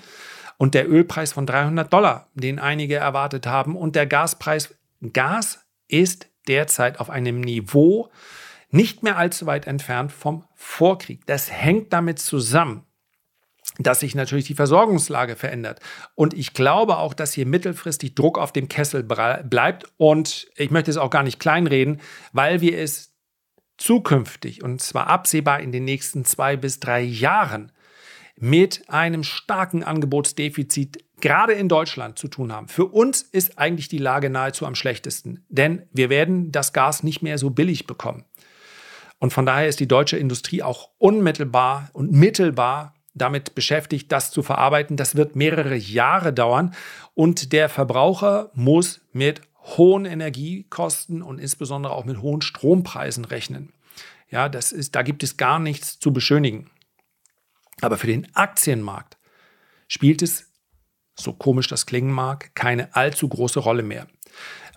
Und 0.58 0.74
der 0.74 0.89
Ölpreis 0.89 1.34
von 1.34 1.45
300 1.45 1.93
Dollar, 1.93 2.28
den 2.34 2.60
einige 2.60 2.95
erwartet 2.95 3.48
haben, 3.48 3.76
und 3.76 3.95
der 3.95 4.08
Gaspreis, 4.08 4.76
Gas 5.13 5.65
ist 5.88 6.28
derzeit 6.48 7.00
auf 7.00 7.10
einem 7.10 7.39
Niveau, 7.39 8.10
nicht 8.72 9.04
mehr 9.04 9.17
allzu 9.17 9.45
weit 9.45 9.67
entfernt 9.67 10.12
vom 10.12 10.43
Vorkrieg. 10.56 11.26
Das 11.28 11.52
hängt 11.52 11.93
damit 11.93 12.19
zusammen, 12.19 12.84
dass 13.80 14.02
sich 14.02 14.13
natürlich 14.13 14.46
die 14.46 14.56
Versorgungslage 14.56 15.36
verändert. 15.36 15.80
Und 16.13 16.34
ich 16.34 16.54
glaube 16.54 16.98
auch, 16.98 17.13
dass 17.13 17.34
hier 17.34 17.46
mittelfristig 17.46 18.13
Druck 18.13 18.38
auf 18.38 18.52
dem 18.52 18.68
Kessel 18.68 19.04
bleibt. 19.04 19.86
Und 19.98 20.48
ich 20.56 20.70
möchte 20.70 20.92
es 20.92 20.98
auch 20.98 21.10
gar 21.10 21.24
nicht 21.24 21.39
kleinreden, 21.39 22.02
weil 22.34 22.62
wir 22.62 22.78
es 22.78 23.13
zukünftig, 23.78 24.62
und 24.62 24.82
zwar 24.82 25.08
absehbar 25.08 25.62
in 25.62 25.72
den 25.72 25.86
nächsten 25.86 26.26
zwei 26.26 26.58
bis 26.58 26.82
drei 26.82 27.02
Jahren, 27.02 27.72
mit 28.36 28.89
einem 28.89 29.24
starken 29.24 29.84
Angebotsdefizit 29.84 31.04
gerade 31.22 31.54
in 31.54 31.68
Deutschland 31.68 32.18
zu 32.18 32.28
tun 32.28 32.54
haben. 32.54 32.68
Für 32.68 32.86
uns 32.86 33.22
ist 33.22 33.58
eigentlich 33.58 33.89
die 33.89 33.98
Lage 33.98 34.30
nahezu 34.30 34.65
am 34.65 34.76
schlechtesten, 34.76 35.46
denn 35.50 35.84
wir 35.92 36.10
werden 36.10 36.52
das 36.52 36.72
Gas 36.72 37.04
nicht 37.04 37.22
mehr 37.22 37.38
so 37.38 37.50
billig 37.50 37.88
bekommen. 37.88 38.26
Und 39.20 39.34
von 39.34 39.46
daher 39.46 39.68
ist 39.68 39.82
die 39.82 39.88
deutsche 39.88 40.18
Industrie 40.18 40.63
auch 40.63 40.89
unmittelbar 40.98 41.89
und 41.92 42.12
mittelbar 42.13 42.94
damit 43.19 43.55
beschäftigt, 43.55 44.12
das 44.12 44.32
zu 44.32 44.41
verarbeiten. 44.41 44.97
Das 44.97 45.15
wird 45.15 45.36
mehrere 45.36 45.75
Jahre 45.75 46.34
dauern 46.34 46.73
und 47.13 47.53
der 47.53 47.69
Verbraucher 47.69 48.49
muss 48.53 49.01
mit 49.13 49.41
hohen 49.77 50.05
Energiekosten 50.05 51.21
und 51.21 51.39
insbesondere 51.39 51.93
auch 51.93 52.05
mit 52.05 52.21
hohen 52.21 52.41
Strompreisen 52.41 53.25
rechnen. 53.25 53.73
Ja, 54.29 54.49
das 54.49 54.71
ist, 54.71 54.95
da 54.95 55.01
gibt 55.01 55.23
es 55.23 55.38
gar 55.38 55.60
nichts 55.60 55.99
zu 55.99 56.13
beschönigen. 56.13 56.69
Aber 57.82 57.97
für 57.97 58.08
den 58.08 58.34
Aktienmarkt 58.36 59.17
spielt 59.88 60.21
es, 60.21 60.51
so 61.15 61.34
komisch 61.34 61.67
das 61.67 61.86
klingen 61.86 62.12
mag, 62.12 62.55
keine 62.55 62.95
allzu 62.95 63.27
große 63.27 63.60
Rolle 63.60 63.84
mehr. 63.84 64.08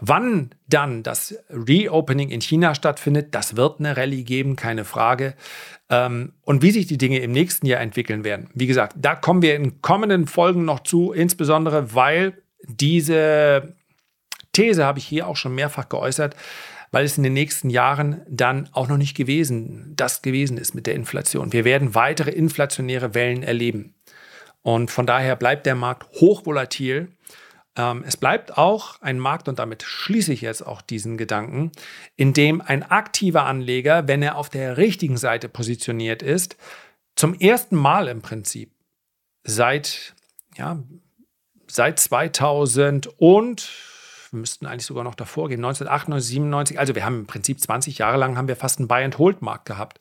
Wann 0.04 0.50
dann 0.66 1.04
das 1.04 1.36
Reopening 1.48 2.30
in 2.30 2.40
China 2.40 2.74
stattfindet, 2.74 3.36
das 3.36 3.56
wird 3.56 3.78
eine 3.78 3.96
Rallye 3.96 4.24
geben, 4.24 4.56
keine 4.56 4.84
Frage. 4.84 5.34
Ähm, 5.90 6.32
und 6.42 6.60
wie 6.60 6.72
sich 6.72 6.88
die 6.88 6.98
Dinge 6.98 7.20
im 7.20 7.30
nächsten 7.30 7.66
Jahr 7.66 7.80
entwickeln 7.80 8.24
werden, 8.24 8.50
wie 8.52 8.66
gesagt, 8.66 8.96
da 8.98 9.14
kommen 9.14 9.42
wir 9.42 9.54
in 9.54 9.80
kommenden 9.80 10.26
Folgen 10.26 10.64
noch 10.64 10.80
zu, 10.80 11.12
insbesondere 11.12 11.94
weil 11.94 12.42
diese 12.66 13.76
These 14.50 14.84
habe 14.84 14.98
ich 14.98 15.04
hier 15.04 15.28
auch 15.28 15.36
schon 15.36 15.54
mehrfach 15.54 15.88
geäußert, 15.88 16.34
weil 16.90 17.04
es 17.04 17.16
in 17.16 17.22
den 17.22 17.34
nächsten 17.34 17.70
Jahren 17.70 18.22
dann 18.28 18.68
auch 18.72 18.88
noch 18.88 18.96
nicht 18.96 19.16
gewesen, 19.16 19.92
das 19.94 20.20
gewesen 20.20 20.58
ist 20.58 20.74
mit 20.74 20.88
der 20.88 20.94
Inflation. 20.94 21.52
Wir 21.52 21.64
werden 21.64 21.94
weitere 21.94 22.32
inflationäre 22.32 23.14
Wellen 23.14 23.44
erleben. 23.44 23.94
Und 24.62 24.90
von 24.90 25.06
daher 25.06 25.36
bleibt 25.36 25.64
der 25.66 25.76
Markt 25.76 26.08
hochvolatil. 26.20 27.08
Ähm, 27.76 28.04
es 28.06 28.16
bleibt 28.16 28.58
auch 28.58 29.00
ein 29.00 29.18
Markt, 29.18 29.48
und 29.48 29.58
damit 29.58 29.82
schließe 29.82 30.32
ich 30.32 30.42
jetzt 30.42 30.66
auch 30.66 30.82
diesen 30.82 31.16
Gedanken, 31.16 31.72
in 32.16 32.32
dem 32.32 32.60
ein 32.60 32.82
aktiver 32.82 33.44
Anleger, 33.44 34.08
wenn 34.08 34.22
er 34.22 34.36
auf 34.36 34.50
der 34.50 34.76
richtigen 34.76 35.16
Seite 35.16 35.48
positioniert 35.48 36.22
ist, 36.22 36.56
zum 37.16 37.34
ersten 37.34 37.76
Mal 37.76 38.08
im 38.08 38.22
Prinzip 38.22 38.72
seit, 39.44 40.14
ja, 40.56 40.82
seit 41.66 41.98
2000 41.98 43.18
und 43.18 43.70
wir 44.30 44.40
müssten 44.40 44.66
eigentlich 44.66 44.86
sogar 44.86 45.04
noch 45.04 45.14
davor 45.14 45.48
gehen, 45.48 45.58
1998, 45.58 46.30
97, 46.34 46.78
also 46.78 46.94
wir 46.94 47.04
haben 47.04 47.20
im 47.20 47.26
Prinzip 47.26 47.60
20 47.60 47.98
Jahre 47.98 48.16
lang 48.16 48.36
haben 48.36 48.48
wir 48.48 48.56
fast 48.56 48.78
einen 48.78 48.88
Buy-and-Hold-Markt 48.88 49.66
gehabt. 49.66 50.00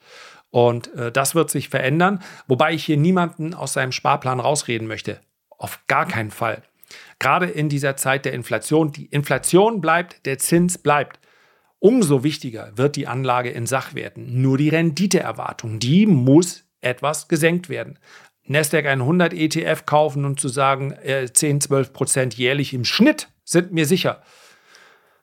Und 0.52 0.94
äh, 0.96 1.12
das 1.12 1.36
wird 1.36 1.50
sich 1.50 1.70
verändern, 1.70 2.22
wobei 2.48 2.74
ich 2.74 2.86
hier 2.86 2.98
niemanden 2.98 3.54
aus 3.54 3.74
seinem 3.74 3.92
Sparplan 3.92 4.40
rausreden 4.40 4.88
möchte. 4.88 5.20
Auf 5.58 5.80
gar 5.88 6.06
keinen 6.06 6.32
Fall. 6.32 6.64
Gerade 7.20 7.48
in 7.48 7.70
dieser 7.70 7.96
Zeit 7.96 8.26
der 8.26 8.34
Inflation. 8.34 8.92
Die 8.92 9.06
Inflation 9.06 9.82
bleibt, 9.82 10.26
der 10.26 10.38
Zins 10.38 10.78
bleibt. 10.78 11.20
Umso 11.80 12.24
wichtiger 12.24 12.72
wird 12.76 12.96
die 12.96 13.08
Anlage 13.08 13.50
in 13.50 13.66
Sachwerten. 13.66 14.42
Nur 14.42 14.58
die 14.58 14.70
Renditeerwartung, 14.70 15.80
die 15.80 16.06
muss 16.06 16.64
etwas 16.82 17.28
gesenkt 17.28 17.70
werden. 17.70 17.98
Nasdaq 18.46 18.86
100 18.86 19.34
ETF 19.34 19.86
kaufen 19.86 20.26
und 20.26 20.40
zu 20.40 20.48
sagen, 20.48 20.96
10, 21.34 21.62
12 21.62 21.94
Prozent 21.94 22.34
jährlich 22.36 22.74
im 22.74 22.86
Schnitt 22.86 23.30
sind 23.44 23.72
mir 23.72 23.86
sicher. 23.86 24.22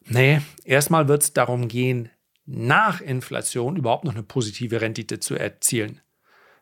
Nee, 0.07 0.41
erstmal 0.65 1.09
wird 1.09 1.23
es 1.23 1.33
darum 1.33 1.69
gehen, 1.69 2.11
nach 2.47 3.01
Inflation 3.01 3.77
überhaupt 3.77 4.05
noch 4.05 4.15
eine 4.15 4.23
positive 4.23 4.81
Rendite 4.81 5.21
zu 5.21 5.35
erzielen. 5.35 6.01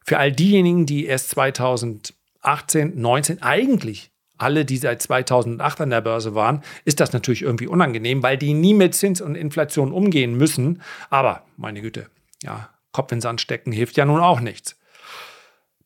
Für 0.05 0.19
all 0.19 0.33
diejenigen, 0.33 0.85
die 0.85 1.07
erst 1.07 1.31
2018, 1.31 3.01
19 3.01 3.43
eigentlich 3.43 4.11
alle, 4.39 4.65
die 4.65 4.77
seit 4.77 5.03
2008 5.03 5.81
an 5.83 5.91
der 5.91 6.01
Börse 6.01 6.35
waren, 6.35 6.63
ist 6.85 7.01
das 7.01 7.13
natürlich 7.13 7.43
irgendwie 7.43 7.67
unangenehm, 7.67 8.23
weil 8.23 8.37
die 8.37 8.55
nie 8.55 8.75
mit 8.75 8.95
Zins 8.95 9.21
und 9.21 9.35
Inflation 9.35 9.93
umgehen 9.93 10.37
müssen. 10.37 10.83
Aber 11.11 11.43
meine 11.57 11.81
Güte, 11.81 12.07
ja, 12.43 12.71
Kopf 12.93 13.13
ins 13.13 13.25
Sand 13.25 13.41
stecken 13.41 13.73
hilft 13.73 13.97
ja 13.97 14.05
nun 14.05 14.21
auch 14.21 14.41
nichts. 14.41 14.77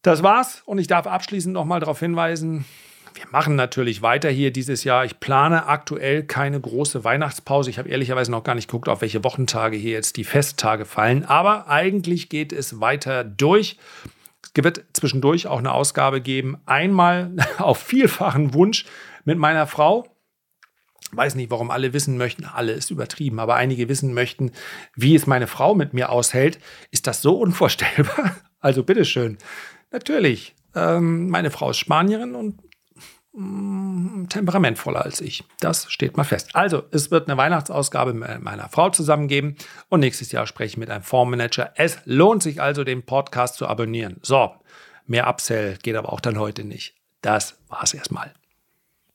Das 0.02 0.22
war's 0.22 0.62
und 0.64 0.78
ich 0.78 0.86
darf 0.86 1.06
abschließend 1.06 1.52
nochmal 1.52 1.80
darauf 1.80 2.00
hinweisen, 2.00 2.64
wir 3.14 3.24
machen 3.30 3.56
natürlich 3.56 4.02
weiter 4.02 4.30
hier 4.30 4.52
dieses 4.52 4.84
Jahr. 4.84 5.04
Ich 5.04 5.20
plane 5.20 5.66
aktuell 5.66 6.22
keine 6.22 6.60
große 6.60 7.04
Weihnachtspause. 7.04 7.70
Ich 7.70 7.78
habe 7.78 7.88
ehrlicherweise 7.88 8.30
noch 8.30 8.44
gar 8.44 8.54
nicht 8.54 8.68
geguckt, 8.68 8.88
auf 8.88 9.00
welche 9.00 9.24
Wochentage 9.24 9.76
hier 9.76 9.92
jetzt 9.92 10.16
die 10.16 10.24
Festtage 10.24 10.84
fallen. 10.84 11.24
Aber 11.24 11.68
eigentlich 11.68 12.28
geht 12.28 12.52
es 12.52 12.80
weiter 12.80 13.24
durch. 13.24 13.78
Es 14.54 14.64
wird 14.64 14.84
zwischendurch 14.92 15.46
auch 15.46 15.58
eine 15.58 15.72
Ausgabe 15.72 16.20
geben, 16.20 16.58
einmal 16.66 17.34
auf 17.58 17.78
vielfachen 17.78 18.54
Wunsch 18.54 18.84
mit 19.24 19.38
meiner 19.38 19.66
Frau. 19.66 20.06
Weiß 21.12 21.34
nicht, 21.34 21.50
warum 21.50 21.70
alle 21.70 21.92
wissen 21.92 22.16
möchten, 22.16 22.44
alle 22.44 22.72
ist 22.72 22.90
übertrieben, 22.90 23.40
aber 23.40 23.56
einige 23.56 23.88
wissen 23.88 24.14
möchten, 24.14 24.52
wie 24.94 25.16
es 25.16 25.26
meine 25.26 25.48
Frau 25.48 25.74
mit 25.74 25.92
mir 25.92 26.10
aushält. 26.10 26.60
Ist 26.90 27.06
das 27.06 27.22
so 27.22 27.38
unvorstellbar? 27.38 28.36
Also 28.62 28.84
bitteschön. 28.84 29.38
Natürlich. 29.90 30.54
Ähm, 30.74 31.30
meine 31.30 31.50
Frau 31.50 31.70
ist 31.70 31.78
Spanierin 31.78 32.34
und 32.34 32.60
Mm, 33.32 34.26
temperamentvoller 34.28 35.04
als 35.04 35.20
ich. 35.20 35.44
Das 35.60 35.90
steht 35.90 36.16
mal 36.16 36.24
fest. 36.24 36.50
Also, 36.54 36.82
es 36.90 37.10
wird 37.10 37.28
eine 37.28 37.36
Weihnachtsausgabe 37.36 38.12
mit 38.12 38.42
meiner 38.42 38.68
Frau 38.68 38.90
zusammen 38.90 39.28
geben 39.28 39.56
und 39.88 40.00
nächstes 40.00 40.32
Jahr 40.32 40.46
spreche 40.46 40.72
ich 40.72 40.76
mit 40.76 40.90
einem 40.90 41.04
Fondsmanager. 41.04 41.72
Es 41.76 41.98
lohnt 42.04 42.42
sich 42.42 42.60
also, 42.60 42.82
den 42.82 43.04
Podcast 43.04 43.56
zu 43.56 43.68
abonnieren. 43.68 44.18
So, 44.22 44.52
mehr 45.06 45.28
Upsell 45.28 45.78
geht 45.82 45.96
aber 45.96 46.12
auch 46.12 46.20
dann 46.20 46.38
heute 46.38 46.64
nicht. 46.64 46.96
Das 47.22 47.58
war's 47.68 47.94
erstmal. 47.94 48.32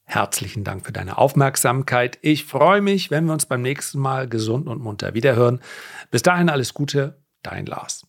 Herzlichen 0.05 0.63
Dank 0.63 0.85
für 0.85 0.93
deine 0.93 1.17
Aufmerksamkeit. 1.17 2.19
Ich 2.21 2.45
freue 2.45 2.81
mich, 2.81 3.09
wenn 3.09 3.25
wir 3.25 3.33
uns 3.33 3.47
beim 3.47 3.63
nächsten 3.63 3.99
Mal 3.99 4.29
gesund 4.29 4.67
und 4.67 4.81
munter 4.81 5.15
wiederhören. 5.15 5.61
Bis 6.11 6.21
dahin 6.21 6.49
alles 6.49 6.73
Gute, 6.73 7.19
dein 7.41 7.65
Lars. 7.65 8.05